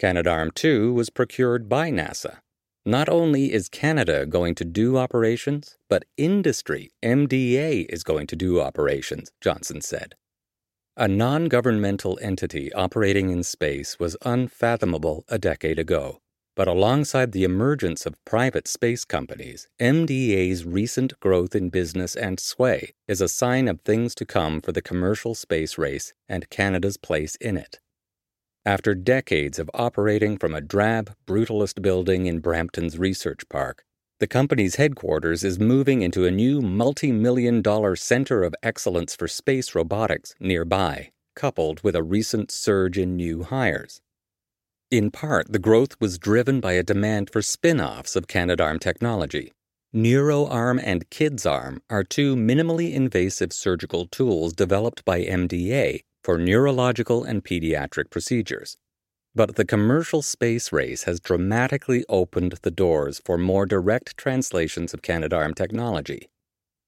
Canadarm 0.00 0.54
2 0.54 0.94
was 0.94 1.10
procured 1.10 1.68
by 1.68 1.90
NASA. 1.90 2.38
Not 2.86 3.10
only 3.10 3.52
is 3.52 3.68
Canada 3.68 4.24
going 4.24 4.54
to 4.54 4.64
do 4.64 4.96
operations, 4.96 5.76
but 5.90 6.06
industry, 6.16 6.90
MDA, 7.04 7.84
is 7.90 8.02
going 8.02 8.26
to 8.28 8.34
do 8.34 8.62
operations, 8.62 9.30
Johnson 9.42 9.82
said. 9.82 10.14
A 10.96 11.06
non 11.06 11.48
governmental 11.48 12.18
entity 12.22 12.72
operating 12.72 13.28
in 13.28 13.42
space 13.42 13.98
was 13.98 14.16
unfathomable 14.24 15.26
a 15.28 15.38
decade 15.38 15.78
ago. 15.78 16.20
But 16.56 16.66
alongside 16.66 17.32
the 17.32 17.44
emergence 17.44 18.06
of 18.06 18.24
private 18.24 18.66
space 18.66 19.04
companies, 19.04 19.68
MDA's 19.78 20.64
recent 20.64 21.20
growth 21.20 21.54
in 21.54 21.68
business 21.68 22.16
and 22.16 22.40
sway 22.40 22.94
is 23.06 23.20
a 23.20 23.28
sign 23.28 23.68
of 23.68 23.82
things 23.82 24.14
to 24.14 24.24
come 24.24 24.62
for 24.62 24.72
the 24.72 24.80
commercial 24.80 25.34
space 25.34 25.76
race 25.76 26.14
and 26.26 26.48
Canada's 26.48 26.96
place 26.96 27.36
in 27.36 27.58
it. 27.58 27.80
After 28.66 28.94
decades 28.94 29.58
of 29.58 29.70
operating 29.72 30.36
from 30.36 30.54
a 30.54 30.60
drab, 30.60 31.14
brutalist 31.26 31.80
building 31.80 32.26
in 32.26 32.40
Brampton's 32.40 32.98
Research 32.98 33.48
Park, 33.48 33.84
the 34.18 34.26
company's 34.26 34.74
headquarters 34.74 35.42
is 35.42 35.58
moving 35.58 36.02
into 36.02 36.26
a 36.26 36.30
new 36.30 36.60
multi 36.60 37.10
million 37.10 37.62
dollar 37.62 37.96
center 37.96 38.42
of 38.42 38.54
excellence 38.62 39.16
for 39.16 39.26
space 39.26 39.74
robotics 39.74 40.34
nearby, 40.38 41.10
coupled 41.34 41.82
with 41.82 41.96
a 41.96 42.02
recent 42.02 42.50
surge 42.50 42.98
in 42.98 43.16
new 43.16 43.44
hires. 43.44 44.02
In 44.90 45.10
part, 45.10 45.50
the 45.50 45.58
growth 45.58 45.98
was 45.98 46.18
driven 46.18 46.60
by 46.60 46.72
a 46.72 46.82
demand 46.82 47.30
for 47.30 47.40
spin 47.40 47.80
offs 47.80 48.14
of 48.14 48.26
Canadarm 48.26 48.78
technology. 48.78 49.52
NeuroArm 49.94 50.78
and 50.84 51.08
KidsArm 51.08 51.78
are 51.88 52.04
two 52.04 52.36
minimally 52.36 52.92
invasive 52.92 53.54
surgical 53.54 54.06
tools 54.06 54.52
developed 54.52 55.02
by 55.06 55.24
MDA 55.24 56.02
for 56.30 56.38
neurological 56.38 57.24
and 57.24 57.42
pediatric 57.42 58.08
procedures. 58.08 58.76
But 59.34 59.56
the 59.56 59.64
commercial 59.64 60.22
space 60.22 60.70
race 60.70 61.02
has 61.02 61.18
dramatically 61.18 62.04
opened 62.08 62.54
the 62.62 62.70
doors 62.70 63.20
for 63.24 63.36
more 63.36 63.66
direct 63.66 64.16
translations 64.16 64.94
of 64.94 65.02
Canadarm 65.02 65.56
technology. 65.56 66.30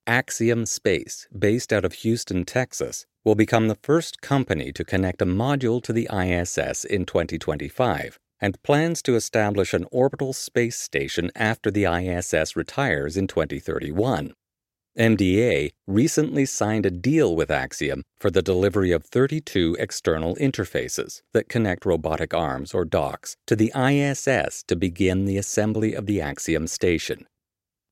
Axiom 0.06 0.64
Space, 0.64 1.26
based 1.36 1.72
out 1.72 1.84
of 1.84 1.94
Houston, 2.04 2.44
Texas, 2.44 3.04
will 3.24 3.34
become 3.34 3.66
the 3.66 3.80
first 3.82 4.20
company 4.20 4.70
to 4.70 4.84
connect 4.84 5.20
a 5.20 5.26
module 5.26 5.82
to 5.82 5.92
the 5.92 6.08
ISS 6.12 6.84
in 6.84 7.04
2025 7.04 8.20
and 8.40 8.62
plans 8.62 9.02
to 9.02 9.16
establish 9.16 9.74
an 9.74 9.86
orbital 9.90 10.32
space 10.32 10.76
station 10.76 11.32
after 11.34 11.68
the 11.68 11.84
ISS 11.84 12.54
retires 12.54 13.16
in 13.16 13.26
2031. 13.26 14.34
MDA 14.98 15.70
recently 15.86 16.44
signed 16.44 16.84
a 16.84 16.90
deal 16.90 17.34
with 17.34 17.50
Axiom 17.50 18.02
for 18.20 18.30
the 18.30 18.42
delivery 18.42 18.92
of 18.92 19.06
32 19.06 19.74
external 19.80 20.36
interfaces 20.36 21.22
that 21.32 21.48
connect 21.48 21.86
robotic 21.86 22.34
arms 22.34 22.74
or 22.74 22.84
docks 22.84 23.34
to 23.46 23.56
the 23.56 23.72
ISS 23.74 24.62
to 24.64 24.76
begin 24.76 25.24
the 25.24 25.38
assembly 25.38 25.94
of 25.94 26.04
the 26.04 26.20
Axiom 26.20 26.66
station. 26.66 27.26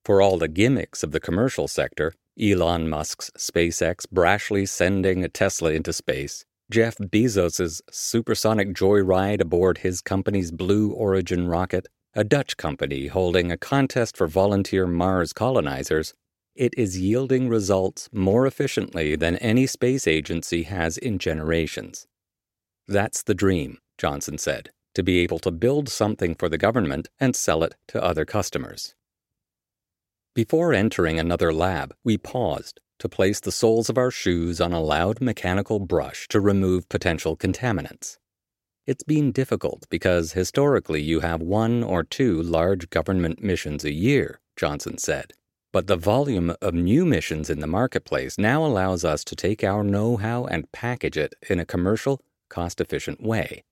For 0.04 0.20
all 0.20 0.36
the 0.36 0.46
gimmicks 0.46 1.02
of 1.02 1.12
the 1.12 1.20
commercial 1.20 1.68
sector, 1.68 2.12
Elon 2.38 2.86
Musk's 2.90 3.30
SpaceX 3.30 4.04
brashly 4.06 4.68
sending 4.68 5.24
a 5.24 5.28
Tesla 5.30 5.72
into 5.72 5.94
space, 5.94 6.44
Jeff 6.70 6.96
Bezos's 6.98 7.80
supersonic 7.90 8.74
joyride 8.74 9.40
aboard 9.40 9.78
his 9.78 10.02
company's 10.02 10.52
Blue 10.52 10.92
Origin 10.92 11.48
rocket, 11.48 11.86
a 12.12 12.24
Dutch 12.24 12.58
company 12.58 13.06
holding 13.06 13.50
a 13.50 13.56
contest 13.56 14.18
for 14.18 14.26
volunteer 14.26 14.86
Mars 14.86 15.32
colonizers, 15.32 16.12
it 16.60 16.74
is 16.76 17.00
yielding 17.00 17.48
results 17.48 18.10
more 18.12 18.46
efficiently 18.46 19.16
than 19.16 19.36
any 19.36 19.66
space 19.66 20.06
agency 20.06 20.64
has 20.64 20.98
in 20.98 21.18
generations. 21.18 22.06
That's 22.86 23.22
the 23.22 23.32
dream, 23.32 23.78
Johnson 23.96 24.36
said, 24.36 24.68
to 24.94 25.02
be 25.02 25.20
able 25.20 25.38
to 25.38 25.50
build 25.50 25.88
something 25.88 26.34
for 26.34 26.50
the 26.50 26.58
government 26.58 27.08
and 27.18 27.34
sell 27.34 27.64
it 27.64 27.76
to 27.88 28.04
other 28.04 28.26
customers. 28.26 28.94
Before 30.34 30.74
entering 30.74 31.18
another 31.18 31.50
lab, 31.50 31.94
we 32.04 32.18
paused 32.18 32.78
to 32.98 33.08
place 33.08 33.40
the 33.40 33.52
soles 33.52 33.88
of 33.88 33.96
our 33.96 34.10
shoes 34.10 34.60
on 34.60 34.74
a 34.74 34.82
loud 34.82 35.22
mechanical 35.22 35.78
brush 35.78 36.28
to 36.28 36.40
remove 36.40 36.90
potential 36.90 37.38
contaminants. 37.38 38.18
It's 38.86 39.02
been 39.02 39.32
difficult 39.32 39.86
because 39.88 40.32
historically 40.32 41.00
you 41.00 41.20
have 41.20 41.40
one 41.40 41.82
or 41.82 42.04
two 42.04 42.42
large 42.42 42.90
government 42.90 43.42
missions 43.42 43.82
a 43.82 43.92
year, 43.92 44.40
Johnson 44.56 44.98
said. 44.98 45.32
But 45.72 45.86
the 45.86 45.96
volume 45.96 46.54
of 46.60 46.74
new 46.74 47.06
missions 47.06 47.48
in 47.48 47.60
the 47.60 47.66
marketplace 47.68 48.38
now 48.38 48.64
allows 48.64 49.04
us 49.04 49.22
to 49.24 49.36
take 49.36 49.62
our 49.62 49.84
know 49.84 50.16
how 50.16 50.44
and 50.46 50.70
package 50.72 51.16
it 51.16 51.34
in 51.48 51.60
a 51.60 51.64
commercial, 51.64 52.20
cost 52.48 52.80
efficient 52.80 53.22
way. 53.22 53.62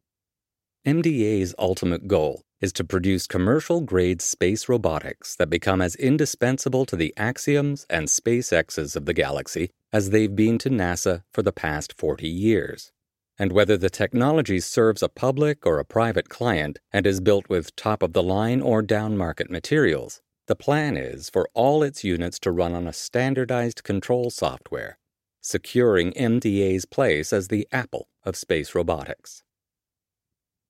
MDA's 0.87 1.57
ultimate 1.59 2.07
goal 2.07 2.43
is 2.61 2.73
to 2.75 2.85
produce 2.85 3.27
commercial 3.27 3.81
grade 3.81 4.23
space 4.23 4.69
robotics 4.69 5.35
that 5.37 5.51
become 5.51 5.81
as 5.81 5.97
indispensable 5.97 6.87
to 6.87 6.95
the 6.95 7.13
Axioms 7.17 7.85
and 7.91 8.07
SpaceXs 8.07 8.95
of 8.95 9.05
the 9.05 9.13
galaxy 9.13 9.71
as 9.93 10.11
they've 10.11 10.35
been 10.37 10.59
to 10.59 10.71
NASA 10.71 11.25
for 11.33 11.43
the 11.43 11.53
past 11.53 11.95
40 11.99 12.29
years. 12.29 12.93
And 13.41 13.53
whether 13.53 13.77
the 13.77 13.91
technology 13.91 14.61
serves 14.61 15.03
a 15.03 15.09
public 15.09 15.67
or 15.67 15.79
a 15.79 15.85
private 15.85 16.29
client 16.29 16.79
and 16.93 17.07
is 17.07 17.21
built 17.21 17.49
with 17.49 17.75
top 17.75 18.03
of 18.03 18.13
the 18.13 18.23
line 18.23 18.61
or 18.61 18.83
down 18.83 19.17
market 19.17 19.51
materials, 19.51 20.21
the 20.49 20.57
plan 20.57 20.97
is 20.97 21.29
for 21.29 21.47
all 21.53 21.83
its 21.83 22.03
units 22.03 22.39
to 22.41 22.51
run 22.51 22.75
on 22.75 22.87
a 22.87 22.93
standardized 22.93 23.85
control 23.85 24.31
software, 24.31 24.99
securing 25.43 26.13
MDA's 26.13 26.87
place 26.87 27.33
as 27.35 27.49
the 27.49 27.69
Apple 27.71 28.09
of 28.25 28.35
space 28.35 28.75
robotics. 28.75 29.45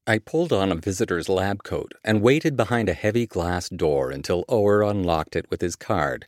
I 0.04 0.18
pulled 0.18 0.52
on 0.52 0.72
a 0.72 0.74
visitor's 0.74 1.28
lab 1.28 1.62
coat 1.62 1.92
and 2.02 2.22
waited 2.22 2.56
behind 2.56 2.88
a 2.88 2.94
heavy 2.94 3.26
glass 3.26 3.68
door 3.68 4.10
until 4.10 4.44
Ower 4.48 4.82
unlocked 4.82 5.36
it 5.36 5.48
with 5.48 5.60
his 5.60 5.76
card. 5.76 6.26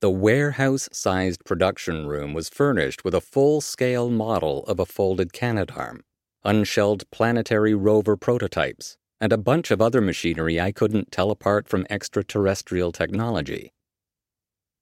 The 0.00 0.10
warehouse 0.10 0.88
sized 0.92 1.44
production 1.44 2.06
room 2.06 2.34
was 2.34 2.48
furnished 2.50 3.02
with 3.02 3.14
a 3.14 3.20
full 3.20 3.62
scale 3.62 4.10
model 4.10 4.64
of 4.64 4.78
a 4.78 4.86
folded 4.86 5.32
Canadarm, 5.32 6.00
unshelled 6.44 7.10
planetary 7.10 7.74
rover 7.74 8.16
prototypes, 8.16 8.98
and 9.20 9.32
a 9.32 9.38
bunch 9.38 9.70
of 9.70 9.80
other 9.80 10.00
machinery 10.00 10.60
I 10.60 10.72
couldn't 10.72 11.12
tell 11.12 11.30
apart 11.30 11.68
from 11.68 11.86
extraterrestrial 11.90 12.92
technology. 12.92 13.72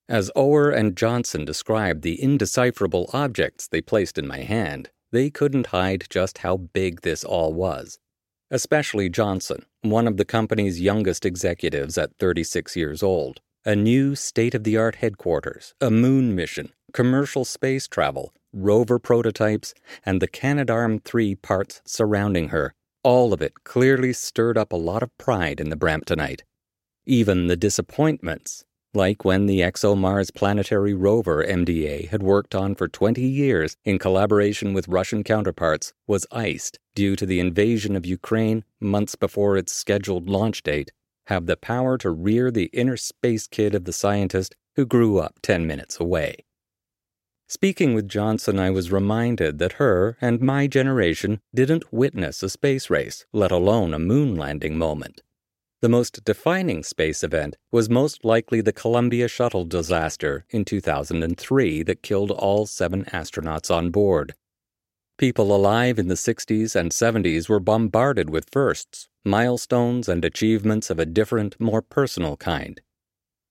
As 0.08 0.30
Ower 0.34 0.70
and 0.70 0.96
Johnson 0.96 1.44
described 1.44 2.02
the 2.02 2.22
indecipherable 2.22 3.10
objects 3.12 3.68
they 3.68 3.82
placed 3.82 4.16
in 4.16 4.26
my 4.26 4.38
hand, 4.38 4.90
they 5.12 5.28
couldn't 5.28 5.66
hide 5.68 6.06
just 6.08 6.38
how 6.38 6.56
big 6.56 7.02
this 7.02 7.24
all 7.24 7.52
was. 7.52 7.98
Especially 8.50 9.10
Johnson, 9.10 9.66
one 9.82 10.06
of 10.06 10.16
the 10.16 10.24
company's 10.24 10.80
youngest 10.80 11.26
executives 11.26 11.98
at 11.98 12.16
36 12.18 12.76
years 12.76 13.02
old. 13.02 13.40
A 13.64 13.76
new 13.76 14.14
state 14.14 14.54
of 14.54 14.64
the 14.64 14.78
art 14.78 14.96
headquarters, 14.96 15.74
a 15.80 15.90
moon 15.90 16.34
mission, 16.34 16.72
commercial 16.94 17.44
space 17.44 17.86
travel, 17.86 18.32
rover 18.52 18.98
prototypes, 18.98 19.74
and 20.06 20.22
the 20.22 20.28
Canadarm 20.28 21.04
3 21.04 21.34
parts 21.34 21.82
surrounding 21.84 22.48
her 22.48 22.72
all 23.02 23.32
of 23.32 23.42
it 23.42 23.64
clearly 23.64 24.12
stirred 24.12 24.58
up 24.58 24.72
a 24.72 24.76
lot 24.76 25.02
of 25.02 25.16
pride 25.18 25.60
in 25.60 25.70
the 25.70 25.76
Bramptonite. 25.76 26.42
Even 27.06 27.46
the 27.46 27.56
disappointments, 27.56 28.64
like 28.94 29.24
when 29.24 29.46
the 29.46 29.60
ExoMars 29.60 30.34
planetary 30.34 30.94
rover 30.94 31.44
MDA 31.44 32.08
had 32.08 32.22
worked 32.22 32.54
on 32.54 32.74
for 32.74 32.88
20 32.88 33.22
years 33.22 33.76
in 33.84 33.98
collaboration 33.98 34.72
with 34.72 34.88
Russian 34.88 35.22
counterparts, 35.22 35.92
was 36.06 36.26
iced 36.32 36.78
due 36.94 37.14
to 37.16 37.26
the 37.26 37.40
invasion 37.40 37.96
of 37.96 38.06
Ukraine 38.06 38.64
months 38.80 39.14
before 39.14 39.56
its 39.56 39.72
scheduled 39.72 40.28
launch 40.28 40.62
date, 40.62 40.90
have 41.26 41.46
the 41.46 41.56
power 41.56 41.98
to 41.98 42.10
rear 42.10 42.50
the 42.50 42.70
inner 42.72 42.96
space 42.96 43.46
kid 43.46 43.74
of 43.74 43.84
the 43.84 43.92
scientist 43.92 44.56
who 44.76 44.86
grew 44.86 45.18
up 45.18 45.34
10 45.42 45.66
minutes 45.66 46.00
away. 46.00 46.44
Speaking 47.50 47.94
with 47.94 48.10
Johnson, 48.10 48.58
I 48.58 48.68
was 48.68 48.92
reminded 48.92 49.58
that 49.58 49.74
her 49.74 50.18
and 50.20 50.42
my 50.42 50.66
generation 50.66 51.40
didn't 51.54 51.90
witness 51.90 52.42
a 52.42 52.50
space 52.50 52.90
race, 52.90 53.24
let 53.32 53.50
alone 53.50 53.94
a 53.94 53.98
moon 53.98 54.36
landing 54.36 54.76
moment. 54.76 55.22
The 55.80 55.88
most 55.88 56.24
defining 56.24 56.82
space 56.82 57.24
event 57.24 57.56
was 57.72 57.88
most 57.88 58.22
likely 58.22 58.60
the 58.60 58.72
Columbia 58.72 59.28
shuttle 59.28 59.64
disaster 59.64 60.44
in 60.50 60.66
2003 60.66 61.82
that 61.84 62.02
killed 62.02 62.32
all 62.32 62.66
seven 62.66 63.04
astronauts 63.06 63.74
on 63.74 63.90
board. 63.90 64.34
People 65.16 65.56
alive 65.56 65.98
in 65.98 66.08
the 66.08 66.16
60s 66.16 66.76
and 66.76 66.90
70s 66.90 67.48
were 67.48 67.60
bombarded 67.60 68.28
with 68.28 68.50
firsts, 68.52 69.08
milestones, 69.24 70.06
and 70.06 70.22
achievements 70.22 70.90
of 70.90 70.98
a 70.98 71.06
different, 71.06 71.58
more 71.58 71.80
personal 71.80 72.36
kind. 72.36 72.82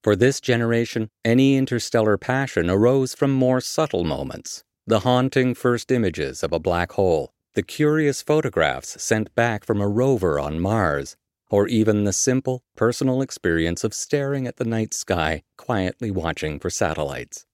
For 0.08 0.16
this 0.16 0.40
generation, 0.40 1.10
any 1.26 1.58
interstellar 1.58 2.18
passion 2.18 2.70
arose 2.70 3.14
from 3.14 3.34
more 3.34 3.60
subtle 3.60 4.06
moments 4.06 4.64
the 4.86 5.02
haunting 5.02 5.54
first 5.54 5.92
images 5.92 6.44
of 6.44 6.54
a 6.54 6.62
black 6.62 6.94
hole, 6.94 7.34
the 7.56 7.62
curious 7.62 8.22
photographs 8.22 9.04
sent 9.04 9.36
back 9.36 9.66
from 9.66 9.82
a 9.82 9.88
rover 9.90 10.40
on 10.40 10.62
Mars, 10.62 11.18
or 11.50 11.68
even 11.68 12.06
the 12.06 12.14
simple, 12.14 12.64
personal 12.78 13.22
experience 13.22 13.84
of 13.84 13.94
staring 13.94 14.48
at 14.48 14.56
the 14.56 14.64
night 14.64 14.94
sky, 14.94 15.44
quietly 15.58 16.10
watching 16.10 16.58
for 16.58 16.70
satellites. 16.70 17.46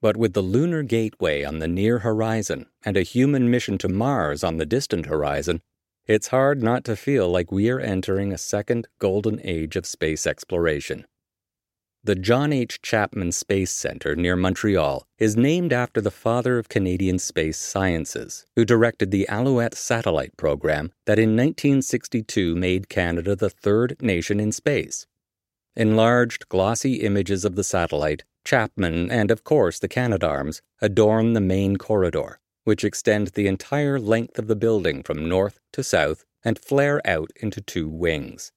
But 0.00 0.16
with 0.16 0.32
the 0.32 0.40
lunar 0.40 0.82
gateway 0.82 1.44
on 1.44 1.58
the 1.58 1.68
near 1.68 1.98
horizon 1.98 2.70
and 2.86 2.96
a 2.96 3.02
human 3.02 3.50
mission 3.50 3.76
to 3.76 3.88
Mars 3.90 4.42
on 4.42 4.56
the 4.56 4.64
distant 4.64 5.04
horizon, 5.04 5.60
it's 6.06 6.28
hard 6.28 6.62
not 6.62 6.84
to 6.84 6.96
feel 6.96 7.28
like 7.28 7.52
we're 7.52 7.80
entering 7.80 8.32
a 8.32 8.38
second 8.38 8.88
golden 8.98 9.42
age 9.44 9.76
of 9.76 9.84
space 9.84 10.26
exploration. 10.26 11.04
The 12.06 12.14
John 12.14 12.52
H. 12.52 12.80
Chapman 12.82 13.32
Space 13.32 13.72
Center 13.72 14.14
near 14.14 14.36
Montreal 14.36 15.08
is 15.18 15.36
named 15.36 15.72
after 15.72 16.00
the 16.00 16.12
father 16.12 16.56
of 16.56 16.68
Canadian 16.68 17.18
space 17.18 17.58
sciences, 17.58 18.46
who 18.54 18.64
directed 18.64 19.10
the 19.10 19.28
Alouette 19.28 19.74
satellite 19.74 20.36
program 20.36 20.92
that 21.06 21.18
in 21.18 21.30
1962 21.30 22.54
made 22.54 22.88
Canada 22.88 23.34
the 23.34 23.50
third 23.50 23.96
nation 24.00 24.38
in 24.38 24.52
space. 24.52 25.08
Enlarged, 25.74 26.48
glossy 26.48 27.00
images 27.00 27.44
of 27.44 27.56
the 27.56 27.64
satellite, 27.64 28.22
Chapman, 28.44 29.10
and 29.10 29.32
of 29.32 29.42
course 29.42 29.80
the 29.80 29.88
Canadarms 29.88 30.62
adorn 30.80 31.32
the 31.32 31.40
main 31.40 31.76
corridor, 31.76 32.38
which 32.62 32.84
extend 32.84 33.32
the 33.34 33.48
entire 33.48 33.98
length 33.98 34.38
of 34.38 34.46
the 34.46 34.54
building 34.54 35.02
from 35.02 35.28
north 35.28 35.58
to 35.72 35.82
south 35.82 36.24
and 36.44 36.56
flare 36.56 37.04
out 37.04 37.32
into 37.40 37.60
two 37.60 37.88
wings. 37.88 38.52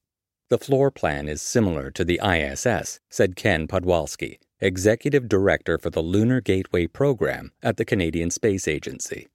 The 0.50 0.58
floor 0.58 0.90
plan 0.90 1.30
is 1.30 1.44
similar 1.44 1.92
to 1.92 2.04
the 2.04 2.20
ISS, 2.24 3.00
said 3.08 3.36
Ken 3.36 3.68
Podwalski, 3.68 4.40
Executive 4.60 5.30
Director 5.30 5.78
for 5.78 5.92
the 5.92 6.02
Lunar 6.02 6.42
Gateway 6.42 6.88
Program 6.88 7.52
at 7.62 7.78
the 7.78 7.86
Canadian 7.86 8.32
Space 8.32 8.68
Agency. 8.68 9.28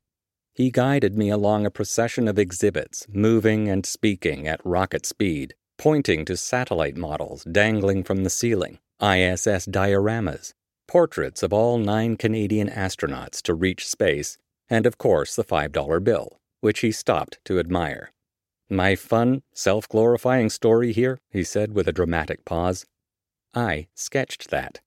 He 0.55 0.73
guided 0.73 1.17
me 1.17 1.31
along 1.31 1.67
a 1.67 1.71
procession 1.71 2.27
of 2.27 2.37
exhibits, 2.37 3.07
moving 3.09 3.69
and 3.69 3.87
speaking 3.87 4.49
at 4.49 4.61
rocket 4.67 5.07
speed, 5.07 5.55
pointing 5.79 6.25
to 6.25 6.37
satellite 6.37 6.97
models 6.97 7.45
dangling 7.45 8.03
from 8.03 8.25
the 8.25 8.31
ceiling, 8.31 8.81
ISS 9.01 9.67
dioramas, 9.67 10.53
portraits 10.89 11.45
of 11.45 11.53
all 11.53 11.79
nine 11.79 12.17
Canadian 12.17 12.69
astronauts 12.69 13.41
to 13.43 13.55
reach 13.55 13.87
space, 13.87 14.37
and 14.69 14.85
of 14.85 14.99
course 14.99 15.37
the 15.37 15.45
$5 15.45 16.03
bill, 16.03 16.41
which 16.61 16.81
he 16.81 16.91
stopped 16.91 17.39
to 17.45 17.61
admire. 17.61 18.11
My 18.71 18.97
fun, 18.97 19.43
self 19.53 19.89
glorifying 19.89 20.49
story 20.49 20.93
here, 20.93 21.19
he 21.31 21.45
said 21.45 21.75
with 21.75 21.87
a 21.87 21.93
dramatic 21.93 22.45
pause. 22.45 22.87
I 23.53 23.89
sketched 23.95 24.51
that. 24.51 24.81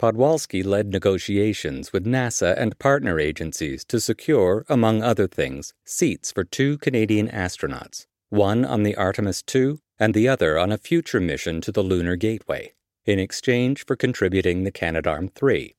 Podwalski 0.00 0.64
led 0.64 0.88
negotiations 0.88 1.92
with 1.92 2.06
NASA 2.06 2.56
and 2.56 2.78
partner 2.78 3.20
agencies 3.20 3.84
to 3.86 4.00
secure, 4.00 4.64
among 4.68 5.02
other 5.02 5.28
things, 5.28 5.74
seats 5.84 6.32
for 6.32 6.44
two 6.44 6.78
Canadian 6.78 7.28
astronauts, 7.28 8.06
one 8.30 8.64
on 8.64 8.82
the 8.82 8.96
Artemis 8.96 9.42
II 9.54 9.78
and 9.98 10.14
the 10.14 10.28
other 10.28 10.58
on 10.58 10.72
a 10.72 10.78
future 10.78 11.20
mission 11.20 11.60
to 11.60 11.70
the 11.70 11.82
Lunar 11.82 12.16
Gateway, 12.16 12.72
in 13.04 13.18
exchange 13.18 13.84
for 13.84 13.94
contributing 13.94 14.64
the 14.64 14.72
Canadarm 14.72 15.32
3, 15.32 15.74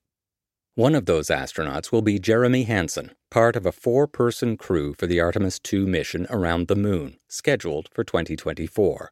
one 0.76 0.96
of 0.96 1.06
those 1.06 1.28
astronauts 1.28 1.92
will 1.92 2.02
be 2.02 2.18
Jeremy 2.18 2.64
Hansen, 2.64 3.12
part 3.34 3.56
of 3.56 3.66
a 3.66 3.72
four 3.72 4.06
person 4.06 4.56
crew 4.56 4.94
for 4.94 5.08
the 5.08 5.18
Artemis 5.18 5.58
II 5.72 5.80
mission 5.86 6.24
around 6.30 6.68
the 6.68 6.76
Moon, 6.76 7.16
scheduled 7.26 7.88
for 7.92 8.04
2024. 8.04 9.10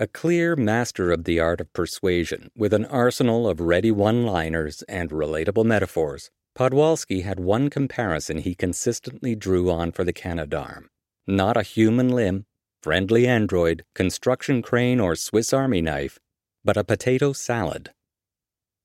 A 0.00 0.08
clear 0.08 0.56
master 0.56 1.12
of 1.12 1.22
the 1.22 1.38
art 1.38 1.60
of 1.60 1.72
persuasion, 1.72 2.50
with 2.56 2.74
an 2.74 2.84
arsenal 2.86 3.48
of 3.48 3.60
ready 3.60 3.92
one 3.92 4.26
liners 4.26 4.82
and 4.88 5.10
relatable 5.10 5.64
metaphors, 5.64 6.32
Podwalski 6.58 7.22
had 7.22 7.38
one 7.38 7.70
comparison 7.70 8.38
he 8.38 8.56
consistently 8.56 9.36
drew 9.36 9.70
on 9.70 9.92
for 9.92 10.02
the 10.02 10.12
Canadarm. 10.12 10.86
Not 11.24 11.56
a 11.56 11.62
human 11.62 12.08
limb, 12.08 12.46
friendly 12.82 13.28
android, 13.28 13.84
construction 13.94 14.60
crane, 14.60 14.98
or 14.98 15.14
Swiss 15.14 15.52
Army 15.52 15.80
knife, 15.80 16.18
but 16.64 16.76
a 16.76 16.82
potato 16.82 17.32
salad 17.32 17.92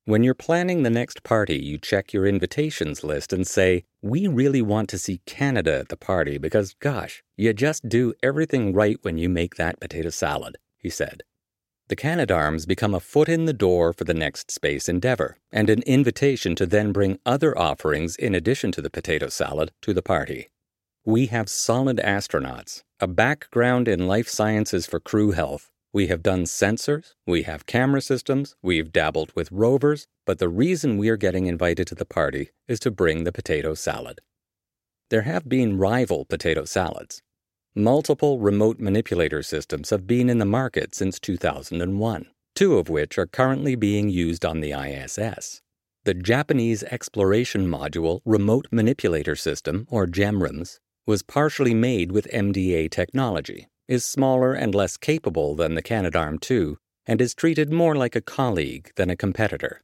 when 0.06 0.22
you're 0.22 0.34
planning 0.34 0.84
the 0.84 0.90
next 0.90 1.24
party, 1.24 1.58
you 1.58 1.78
check 1.78 2.12
your 2.12 2.28
invitations 2.28 3.02
list 3.02 3.32
and 3.32 3.44
say, 3.44 3.82
We 4.02 4.28
really 4.28 4.62
want 4.62 4.88
to 4.90 4.98
see 4.98 5.20
Canada 5.26 5.80
at 5.80 5.88
the 5.88 5.96
party 5.96 6.38
because, 6.38 6.74
gosh, 6.74 7.24
you 7.36 7.52
just 7.52 7.88
do 7.88 8.14
everything 8.22 8.72
right 8.72 8.98
when 9.02 9.18
you 9.18 9.28
make 9.28 9.56
that 9.56 9.80
potato 9.80 10.10
salad, 10.10 10.58
he 10.78 10.90
said. 10.90 11.22
The 11.88 11.96
Canadarms 11.96 12.66
become 12.66 12.94
a 12.94 13.00
foot 13.00 13.28
in 13.28 13.46
the 13.46 13.52
door 13.52 13.92
for 13.92 14.04
the 14.04 14.14
next 14.14 14.52
space 14.52 14.88
endeavor 14.88 15.38
and 15.50 15.68
an 15.68 15.82
invitation 15.82 16.54
to 16.54 16.66
then 16.66 16.92
bring 16.92 17.18
other 17.26 17.58
offerings 17.58 18.14
in 18.14 18.32
addition 18.32 18.70
to 18.72 18.82
the 18.82 18.90
potato 18.90 19.28
salad 19.28 19.72
to 19.82 19.92
the 19.92 20.02
party. 20.02 20.50
We 21.04 21.26
have 21.26 21.48
solid 21.48 21.96
astronauts, 21.98 22.84
a 23.00 23.08
background 23.08 23.88
in 23.88 24.06
life 24.06 24.28
sciences 24.28 24.86
for 24.86 25.00
crew 25.00 25.32
health, 25.32 25.72
we 25.96 26.08
have 26.08 26.22
done 26.22 26.44
sensors, 26.44 27.14
we 27.26 27.44
have 27.44 27.64
camera 27.64 28.02
systems, 28.02 28.54
we've 28.62 28.92
dabbled 28.92 29.32
with 29.34 29.50
rovers, 29.50 30.06
but 30.26 30.38
the 30.38 30.46
reason 30.46 30.98
we 30.98 31.08
are 31.08 31.16
getting 31.16 31.46
invited 31.46 31.86
to 31.86 31.94
the 31.94 32.04
party 32.04 32.50
is 32.68 32.78
to 32.78 32.90
bring 32.90 33.24
the 33.24 33.32
potato 33.32 33.72
salad. 33.72 34.20
There 35.08 35.22
have 35.22 35.48
been 35.48 35.78
rival 35.78 36.26
potato 36.26 36.66
salads. 36.66 37.22
Multiple 37.74 38.38
remote 38.40 38.78
manipulator 38.78 39.42
systems 39.42 39.88
have 39.88 40.06
been 40.06 40.28
in 40.28 40.36
the 40.36 40.44
market 40.44 40.94
since 40.94 41.18
2001, 41.18 42.26
two 42.54 42.76
of 42.76 42.90
which 42.90 43.16
are 43.16 43.26
currently 43.26 43.74
being 43.74 44.10
used 44.10 44.44
on 44.44 44.60
the 44.60 44.72
ISS. 44.72 45.62
The 46.04 46.12
Japanese 46.12 46.82
Exploration 46.82 47.66
Module 47.66 48.20
Remote 48.26 48.66
Manipulator 48.70 49.34
System, 49.34 49.86
or 49.88 50.06
JEMRAMS, 50.06 50.78
was 51.06 51.22
partially 51.22 51.72
made 51.72 52.12
with 52.12 52.30
MDA 52.30 52.90
technology, 52.90 53.68
is 53.88 54.04
smaller 54.04 54.52
and 54.52 54.74
less 54.74 54.96
capable 54.96 55.54
than 55.54 55.74
the 55.74 55.82
Canadarm2 55.82 56.76
and 57.06 57.20
is 57.20 57.34
treated 57.34 57.72
more 57.72 57.94
like 57.94 58.16
a 58.16 58.20
colleague 58.20 58.90
than 58.96 59.10
a 59.10 59.16
competitor. 59.16 59.82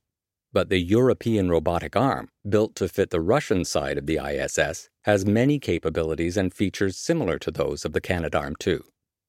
But 0.53 0.69
the 0.69 0.81
European 0.81 1.51
robotic 1.51 1.97
arm, 1.97 2.29
built 2.47 2.75
to 2.77 2.89
fit 2.89 3.11
the 3.11 3.21
Russian 3.21 3.65
side 3.65 3.97
of 3.97 4.07
the 4.07 4.19
ISS, 4.19 4.91
has 5.05 5.25
many 5.25 5.59
capabilities 5.59 6.37
and 6.37 6.53
features 6.53 6.99
similar 6.99 7.39
to 7.39 7.51
those 7.51 7.85
of 7.85 7.93
the 7.93 8.01
Canadarm2. 8.01 8.81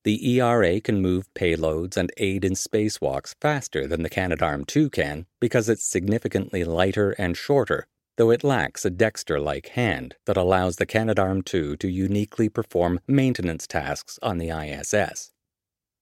The 0.03 0.38
ERA 0.38 0.81
can 0.81 1.01
move 1.01 1.33
payloads 1.33 1.95
and 1.95 2.12
aid 2.17 2.43
in 2.43 2.53
spacewalks 2.53 3.36
faster 3.39 3.88
than 3.88 4.03
the 4.03 4.09
Canadarm2 4.09 4.91
can 4.91 5.25
because 5.39 5.69
it's 5.69 5.86
significantly 5.86 6.65
lighter 6.65 7.12
and 7.12 7.38
shorter 7.38 7.88
though 8.17 8.32
it 8.32 8.43
lacks 8.43 8.86
a 8.86 8.89
Dexter 8.89 9.39
like 9.39 9.69
hand 9.69 10.15
that 10.26 10.38
allows 10.38 10.76
the 10.76 10.86
Canadarm2 10.86 11.80
to 11.80 11.88
uniquely 11.88 12.49
perform 12.49 12.99
maintenance 13.08 13.65
tasks 13.67 14.19
on 14.21 14.38
the 14.38 14.49
ISS. 14.49 15.32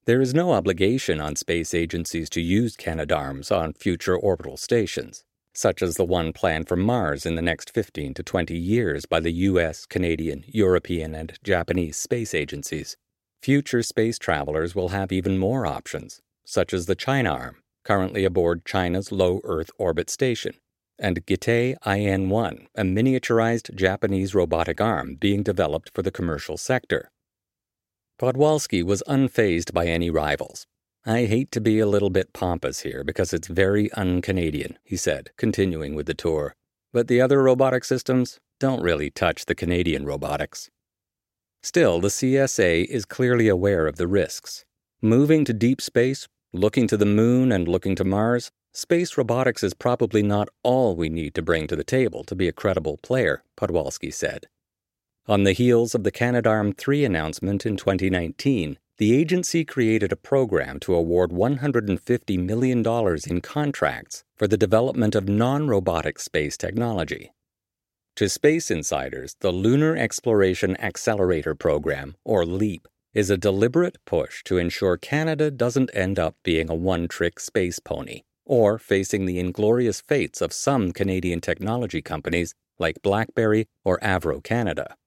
There 0.05 0.21
is 0.21 0.33
no 0.33 0.51
obligation 0.51 1.21
on 1.21 1.35
space 1.35 1.73
agencies 1.73 2.29
to 2.31 2.41
use 2.41 2.75
Canadarms 2.75 3.51
on 3.51 3.73
future 3.73 4.17
orbital 4.17 4.57
stations, 4.57 5.23
such 5.53 5.81
as 5.81 5.95
the 5.95 6.05
one 6.05 6.33
planned 6.33 6.67
for 6.67 6.75
Mars 6.75 7.25
in 7.25 7.35
the 7.35 7.41
next 7.41 7.71
15 7.71 8.15
to 8.15 8.23
20 8.23 8.57
years 8.57 9.05
by 9.05 9.19
the 9.19 9.31
US, 9.31 9.85
Canadian, 9.85 10.43
European, 10.47 11.13
and 11.13 11.37
Japanese 11.43 11.97
space 11.97 12.33
agencies. 12.33 12.97
Future 13.41 13.83
space 13.83 14.17
travelers 14.17 14.75
will 14.75 14.89
have 14.89 15.11
even 15.11 15.37
more 15.37 15.65
options, 15.65 16.21
such 16.45 16.73
as 16.73 16.87
the 16.87 16.95
Chinarm, 16.95 17.55
currently 17.83 18.25
aboard 18.25 18.65
China's 18.65 19.11
low 19.11 19.39
Earth 19.43 19.71
orbit 19.77 20.09
station, 20.09 20.53
and 21.01 21.25
GITAI 21.25 21.75
IN-1, 21.85 22.67
a 22.75 22.83
miniaturized 22.83 23.75
Japanese 23.75 24.33
robotic 24.33 24.79
arm 24.79 25.15
being 25.15 25.43
developed 25.43 25.91
for 25.93 26.01
the 26.03 26.11
commercial 26.11 26.55
sector. 26.55 27.11
Podwalski 28.19 28.83
was 28.83 29.03
unfazed 29.07 29.73
by 29.73 29.87
any 29.87 30.09
rivals. 30.09 30.67
I 31.05 31.25
hate 31.25 31.51
to 31.53 31.59
be 31.59 31.79
a 31.79 31.87
little 31.87 32.11
bit 32.11 32.31
pompous 32.33 32.81
here 32.81 33.03
because 33.03 33.33
it's 33.33 33.47
very 33.47 33.91
un-Canadian, 33.93 34.77
he 34.83 34.95
said, 34.95 35.31
continuing 35.35 35.95
with 35.95 36.05
the 36.05 36.13
tour. 36.13 36.53
But 36.93 37.07
the 37.07 37.19
other 37.19 37.41
robotic 37.41 37.83
systems 37.83 38.39
don't 38.59 38.83
really 38.83 39.09
touch 39.09 39.45
the 39.45 39.55
Canadian 39.55 40.05
robotics. 40.05 40.69
Still, 41.63 41.99
the 41.99 42.09
CSA 42.09 42.85
is 42.85 43.05
clearly 43.05 43.47
aware 43.47 43.87
of 43.87 43.95
the 43.95 44.07
risks. 44.07 44.63
Moving 45.01 45.43
to 45.45 45.53
deep 45.53 45.81
space, 45.81 46.27
looking 46.53 46.85
to 46.87 46.97
the 46.97 47.05
moon 47.05 47.51
and 47.51 47.67
looking 47.67 47.95
to 47.95 48.03
Mars, 48.03 48.51
Space 48.73 49.17
robotics 49.17 49.63
is 49.63 49.73
probably 49.73 50.23
not 50.23 50.47
all 50.63 50.95
we 50.95 51.09
need 51.09 51.33
to 51.33 51.41
bring 51.41 51.67
to 51.67 51.75
the 51.75 51.83
table 51.83 52.23
to 52.23 52.33
be 52.33 52.47
a 52.47 52.53
credible 52.53 52.95
player, 53.03 53.43
Podwalski 53.57 54.13
said. 54.13 54.45
On 55.27 55.43
the 55.43 55.51
heels 55.51 55.93
of 55.93 56.05
the 56.05 56.11
Canadarm 56.11 56.77
3 56.77 57.03
announcement 57.03 57.65
in 57.65 57.75
2019, 57.75 58.79
the 58.97 59.13
agency 59.13 59.65
created 59.65 60.13
a 60.13 60.15
program 60.15 60.79
to 60.79 60.95
award 60.95 61.31
$150 61.31 62.39
million 62.39 62.81
in 63.27 63.41
contracts 63.41 64.23
for 64.37 64.47
the 64.47 64.57
development 64.57 65.15
of 65.15 65.27
non 65.27 65.67
robotic 65.67 66.17
space 66.17 66.55
technology. 66.55 67.33
To 68.15 68.29
space 68.29 68.71
insiders, 68.71 69.35
the 69.41 69.51
Lunar 69.51 69.97
Exploration 69.97 70.77
Accelerator 70.79 71.55
Program, 71.55 72.15
or 72.23 72.45
LEAP, 72.45 72.87
is 73.13 73.29
a 73.29 73.37
deliberate 73.37 73.97
push 74.05 74.41
to 74.45 74.57
ensure 74.57 74.95
Canada 74.95 75.51
doesn't 75.51 75.91
end 75.93 76.17
up 76.17 76.37
being 76.41 76.69
a 76.69 76.75
one 76.75 77.09
trick 77.09 77.37
space 77.37 77.79
pony 77.79 78.21
or 78.51 78.77
facing 78.77 79.25
the 79.25 79.39
inglorious 79.39 80.01
fates 80.01 80.41
of 80.41 80.51
some 80.51 80.91
Canadian 80.91 81.39
technology 81.39 82.01
companies 82.01 82.53
like 82.77 83.01
BlackBerry 83.01 83.65
or 83.85 83.97
Avro 83.99 84.43
Canada. 84.43 84.97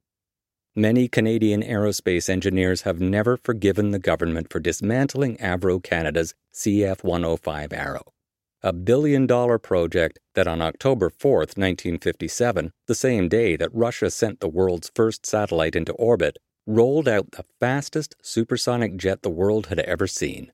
Many 0.75 1.09
Canadian 1.09 1.63
aerospace 1.63 2.31
engineers 2.31 2.83
have 2.83 3.03
never 3.03 3.37
forgiven 3.37 3.91
the 3.91 3.99
government 3.99 4.51
for 4.51 4.61
dismantling 4.61 5.37
Avro 5.37 5.81
Canada's 5.83 6.35
CF 6.55 7.05
105 7.05 7.75
Arrow, 7.75 8.15
a 8.63 8.73
billion 8.73 9.27
dollar 9.27 9.59
project 9.59 10.19
that 10.35 10.49
on 10.49 10.63
October 10.63 11.11
4, 11.11 11.41
1957, 11.41 12.73
the 12.87 12.95
same 12.95 13.29
day 13.29 13.57
that 13.57 13.69
Russia 13.75 14.11
sent 14.11 14.41
the 14.41 14.49
world's 14.49 14.91
first 14.95 15.27
satellite 15.27 15.77
into 15.77 15.93
orbit, 15.93 16.39
rolled 16.67 17.07
out 17.07 17.33
the 17.33 17.45
fastest 17.61 18.15
supersonic 18.23 18.97
jet 18.97 19.21
the 19.21 19.29
world 19.29 19.67
had 19.67 19.81
ever 19.81 20.07
seen. 20.07 20.51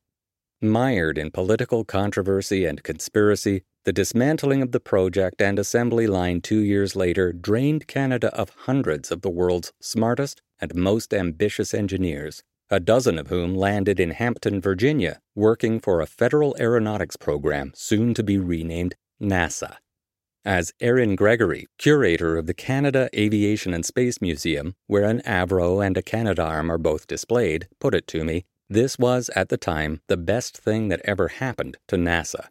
Mired 0.63 1.17
in 1.17 1.31
political 1.31 1.85
controversy 1.85 2.67
and 2.67 2.83
conspiracy, 2.83 3.63
the 3.87 3.95
dismantling 3.95 4.61
of 4.61 4.73
the 4.73 4.81
project 4.81 5.41
and 5.41 5.59
assembly 5.59 6.07
line 6.07 6.43
two 6.43 6.59
years 6.59 6.95
later 6.95 7.33
drained 7.33 7.87
Canada 7.87 8.29
of 8.35 8.51
hundreds 8.51 9.11
of 9.11 9.23
the 9.23 9.31
world's 9.31 9.73
smartest 9.81 10.43
and 10.61 10.75
most 10.75 11.15
ambitious 11.15 11.73
engineers, 11.73 12.43
a 12.69 12.79
dozen 12.79 13.19
of 13.19 13.29
whom 13.29 13.55
landed 13.55 13.99
in 13.99 14.11
Hampton, 14.11 14.61
Virginia, 14.61 15.21
working 15.35 15.81
for 15.81 16.03
a 16.03 16.07
federal 16.07 16.55
aeronautics 16.61 17.17
program 17.17 17.73
soon 17.75 18.13
to 18.13 18.23
be 18.23 18.37
renamed 18.37 18.97
NASA. 19.19 19.77
As 20.45 20.75
Erin 20.79 21.17
Gregory, 21.17 21.69
curator 21.79 22.37
of 22.37 22.47
the 22.47 22.55
Canada 22.55 23.09
Aviation 23.15 23.73
and 23.73 23.87
Space 23.87 24.21
Museum, 24.21 24.75
where 24.87 25.05
an 25.05 25.23
Avro 25.27 25.85
and 25.85 25.97
a 25.97 26.03
Canadarm 26.03 26.69
are 26.69 26.79
both 26.79 27.07
displayed, 27.07 27.67
put 27.79 27.95
it 27.95 28.07
to 28.09 28.25
me, 28.25 28.45
this 28.71 28.99
was, 28.99 29.29
at 29.35 29.49
the 29.49 29.57
time, 29.57 30.01
the 30.07 30.17
best 30.17 30.57
thing 30.57 30.89
that 30.89 31.03
ever 31.05 31.27
happened 31.29 31.77
to 31.89 31.97
NASA. 31.97 32.47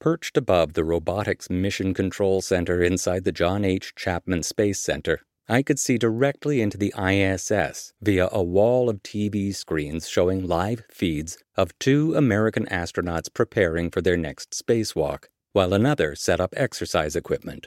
Perched 0.00 0.36
above 0.36 0.74
the 0.74 0.84
Robotics 0.84 1.50
Mission 1.50 1.92
Control 1.92 2.40
Center 2.40 2.80
inside 2.80 3.24
the 3.24 3.32
John 3.32 3.64
H. 3.64 3.92
Chapman 3.96 4.44
Space 4.44 4.78
Center, 4.78 5.20
I 5.48 5.62
could 5.62 5.80
see 5.80 5.98
directly 5.98 6.60
into 6.60 6.78
the 6.78 6.94
ISS 6.96 7.92
via 8.00 8.28
a 8.30 8.42
wall 8.42 8.88
of 8.88 9.02
TV 9.02 9.54
screens 9.54 10.08
showing 10.08 10.46
live 10.46 10.84
feeds 10.90 11.38
of 11.56 11.76
two 11.78 12.14
American 12.14 12.66
astronauts 12.66 13.32
preparing 13.32 13.90
for 13.90 14.00
their 14.00 14.16
next 14.16 14.52
spacewalk, 14.52 15.24
while 15.52 15.74
another 15.74 16.14
set 16.14 16.40
up 16.40 16.54
exercise 16.56 17.16
equipment. 17.16 17.66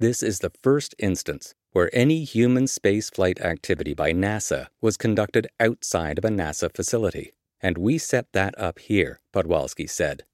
This 0.00 0.22
is 0.22 0.40
the 0.40 0.52
first 0.62 0.94
instance 0.98 1.54
where 1.78 1.90
any 1.92 2.24
human 2.24 2.64
spaceflight 2.64 3.40
activity 3.40 3.94
by 3.94 4.12
NASA 4.12 4.66
was 4.80 4.96
conducted 4.96 5.46
outside 5.60 6.18
of 6.18 6.24
a 6.24 6.28
NASA 6.28 6.68
facility, 6.74 7.30
and 7.60 7.78
we 7.78 7.96
set 7.96 8.26
that 8.32 8.52
up 8.58 8.80
here, 8.80 9.20
Podwalski 9.32 9.88
said. 9.88 10.24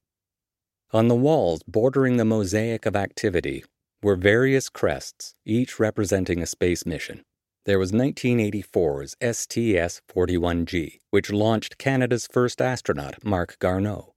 On 0.94 1.08
the 1.08 1.14
walls 1.14 1.62
bordering 1.68 2.16
the 2.16 2.24
mosaic 2.24 2.86
of 2.86 2.96
activity 2.96 3.62
were 4.02 4.16
various 4.16 4.70
crests, 4.70 5.34
each 5.44 5.78
representing 5.78 6.40
a 6.40 6.46
space 6.46 6.86
mission. 6.86 7.20
There 7.66 7.78
was 7.78 7.92
1984's 7.92 9.14
STS 9.20 10.00
41G, 10.10 11.00
which 11.10 11.30
launched 11.30 11.76
Canada's 11.76 12.26
first 12.26 12.62
astronaut, 12.62 13.22
Marc 13.22 13.58
Garneau. 13.58 14.14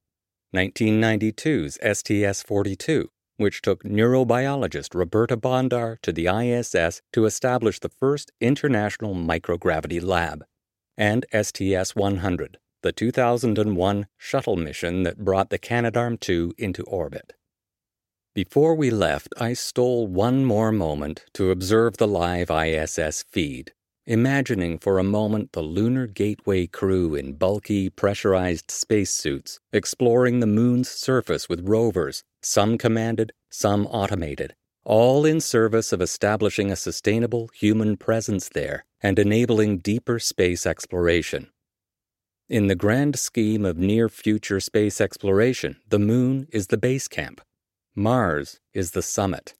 1992's 0.55 1.77
STS 1.83 2.41
42, 2.41 3.09
which 3.37 3.61
took 3.61 3.83
neurobiologist 3.83 4.93
Roberta 4.93 5.37
Bondar 5.37 5.97
to 6.01 6.11
the 6.11 6.27
ISS 6.27 7.01
to 7.13 7.25
establish 7.25 7.79
the 7.79 7.89
first 7.89 8.31
international 8.41 9.15
microgravity 9.15 10.03
lab, 10.03 10.45
and 10.97 11.25
STS 11.31 11.95
100, 11.95 12.57
the 12.83 12.91
2001 12.91 14.07
shuttle 14.17 14.55
mission 14.55 15.03
that 15.03 15.23
brought 15.23 15.49
the 15.49 15.59
Canadarm2 15.59 16.51
into 16.57 16.83
orbit. 16.83 17.33
Before 18.37 18.75
we 18.75 18.91
left, 18.91 19.29
I 19.39 19.53
stole 19.53 20.05
one 20.05 20.45
more 20.45 20.71
moment 20.71 21.25
to 21.33 21.49
observe 21.49 21.97
the 21.97 22.07
live 22.07 22.51
ISS 22.51 23.23
feed, 23.23 23.73
imagining 24.05 24.77
for 24.77 24.99
a 24.99 25.03
moment 25.03 25.53
the 25.53 25.63
Lunar 25.63 26.05
Gateway 26.05 26.67
crew 26.67 27.15
in 27.15 27.33
bulky, 27.33 27.89
pressurized 27.89 28.69
spacesuits 28.69 29.59
exploring 29.73 30.39
the 30.39 30.45
moon's 30.45 30.87
surface 30.87 31.49
with 31.49 31.67
rovers, 31.67 32.23
some 32.47 32.77
commanded, 32.77 33.33
some 33.49 33.85
automated, 33.87 34.55
all 34.83 35.25
in 35.25 35.41
service 35.41 35.91
of 35.91 36.01
establishing 36.01 36.71
a 36.71 36.75
sustainable 36.75 37.49
human 37.53 37.97
presence 37.97 38.49
there 38.49 38.85
and 39.01 39.19
enabling 39.19 39.79
deeper 39.79 40.17
space 40.17 40.65
exploration. 40.65 41.49
In 42.49 42.67
the 42.67 42.75
grand 42.75 43.19
scheme 43.19 43.65
of 43.65 43.77
near 43.77 44.07
future 44.07 44.61
space 44.61 45.01
exploration, 45.01 45.77
the 45.87 45.99
moon 45.99 46.47
is 46.51 46.67
the 46.67 46.77
base 46.77 47.09
camp. 47.09 47.41
Mars 47.93 48.59
is 48.73 48.91
the 48.91 49.01
summit. 49.01 49.53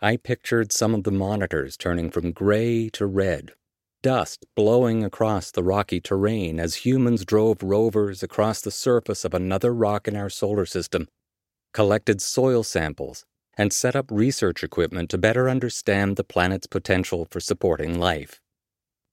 I 0.00 0.16
pictured 0.16 0.72
some 0.72 0.94
of 0.94 1.04
the 1.04 1.12
monitors 1.12 1.76
turning 1.76 2.10
from 2.10 2.32
gray 2.32 2.88
to 2.90 3.06
red 3.06 3.52
dust 4.02 4.44
blowing 4.56 5.04
across 5.04 5.50
the 5.50 5.62
rocky 5.62 6.00
terrain 6.00 6.58
as 6.58 6.84
humans 6.84 7.24
drove 7.24 7.62
rovers 7.62 8.22
across 8.22 8.60
the 8.60 8.70
surface 8.70 9.24
of 9.24 9.32
another 9.32 9.72
rock 9.72 10.08
in 10.08 10.16
our 10.16 10.28
solar 10.28 10.66
system, 10.66 11.06
collected 11.72 12.20
soil 12.20 12.62
samples, 12.62 13.24
and 13.56 13.72
set 13.72 13.94
up 13.94 14.10
research 14.10 14.64
equipment 14.64 15.10
to 15.10 15.18
better 15.18 15.48
understand 15.48 16.16
the 16.16 16.24
planet's 16.24 16.66
potential 16.66 17.26
for 17.30 17.40
supporting 17.40 17.98
life. 17.98 18.40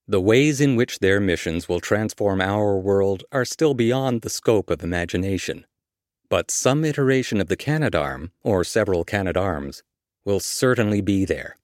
The 0.07 0.21
ways 0.21 0.59
in 0.59 0.75
which 0.75 0.99
their 0.99 1.19
missions 1.19 1.69
will 1.69 1.79
transform 1.79 2.41
our 2.41 2.77
world 2.77 3.23
are 3.31 3.45
still 3.45 3.73
beyond 3.73 4.21
the 4.21 4.29
scope 4.29 4.69
of 4.69 4.83
imagination. 4.83 5.65
But 6.29 6.51
some 6.51 6.85
iteration 6.85 7.41
of 7.41 7.47
the 7.47 7.57
Canadarm, 7.57 8.31
or 8.43 8.63
several 8.63 9.03
Canadarms, 9.03 9.83
will 10.25 10.39
certainly 10.39 11.01
be 11.01 11.25
there, 11.25 11.57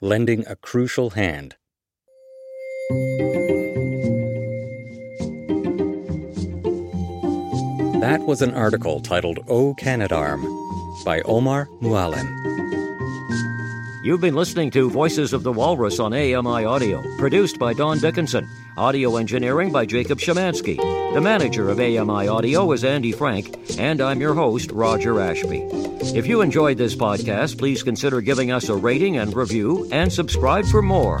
lending 0.00 0.46
a 0.46 0.56
crucial 0.56 1.10
hand 1.10 1.56
that 8.00 8.20
was 8.22 8.40
an 8.40 8.54
article 8.54 9.00
titled 9.00 9.40
O 9.48 9.74
Canadarm 9.74 10.42
by 11.04 11.20
Omar 11.22 11.68
Mualem. 11.82 12.28
You've 14.02 14.22
been 14.22 14.34
listening 14.34 14.70
to 14.70 14.88
Voices 14.88 15.34
of 15.34 15.42
the 15.42 15.52
Walrus 15.52 16.00
on 16.00 16.14
AMI 16.14 16.64
Audio, 16.64 17.02
produced 17.18 17.58
by 17.58 17.74
Don 17.74 17.98
Dickinson. 17.98 18.48
Audio 18.78 19.16
engineering 19.16 19.70
by 19.70 19.84
Jacob 19.84 20.18
Shemansky. 20.18 20.76
The 21.12 21.20
manager 21.20 21.68
of 21.68 21.78
AMI 21.78 22.26
Audio 22.28 22.72
is 22.72 22.84
Andy 22.84 23.12
Frank, 23.12 23.54
and 23.78 24.00
I'm 24.00 24.20
your 24.20 24.32
host, 24.32 24.70
Roger 24.70 25.20
Ashby. 25.20 25.68
If 26.16 26.26
you 26.26 26.40
enjoyed 26.40 26.78
this 26.78 26.96
podcast, 26.96 27.58
please 27.58 27.82
consider 27.82 28.22
giving 28.22 28.50
us 28.50 28.70
a 28.70 28.76
rating 28.76 29.18
and 29.18 29.36
review, 29.36 29.86
and 29.92 30.10
subscribe 30.10 30.64
for 30.64 30.80
more. 30.80 31.20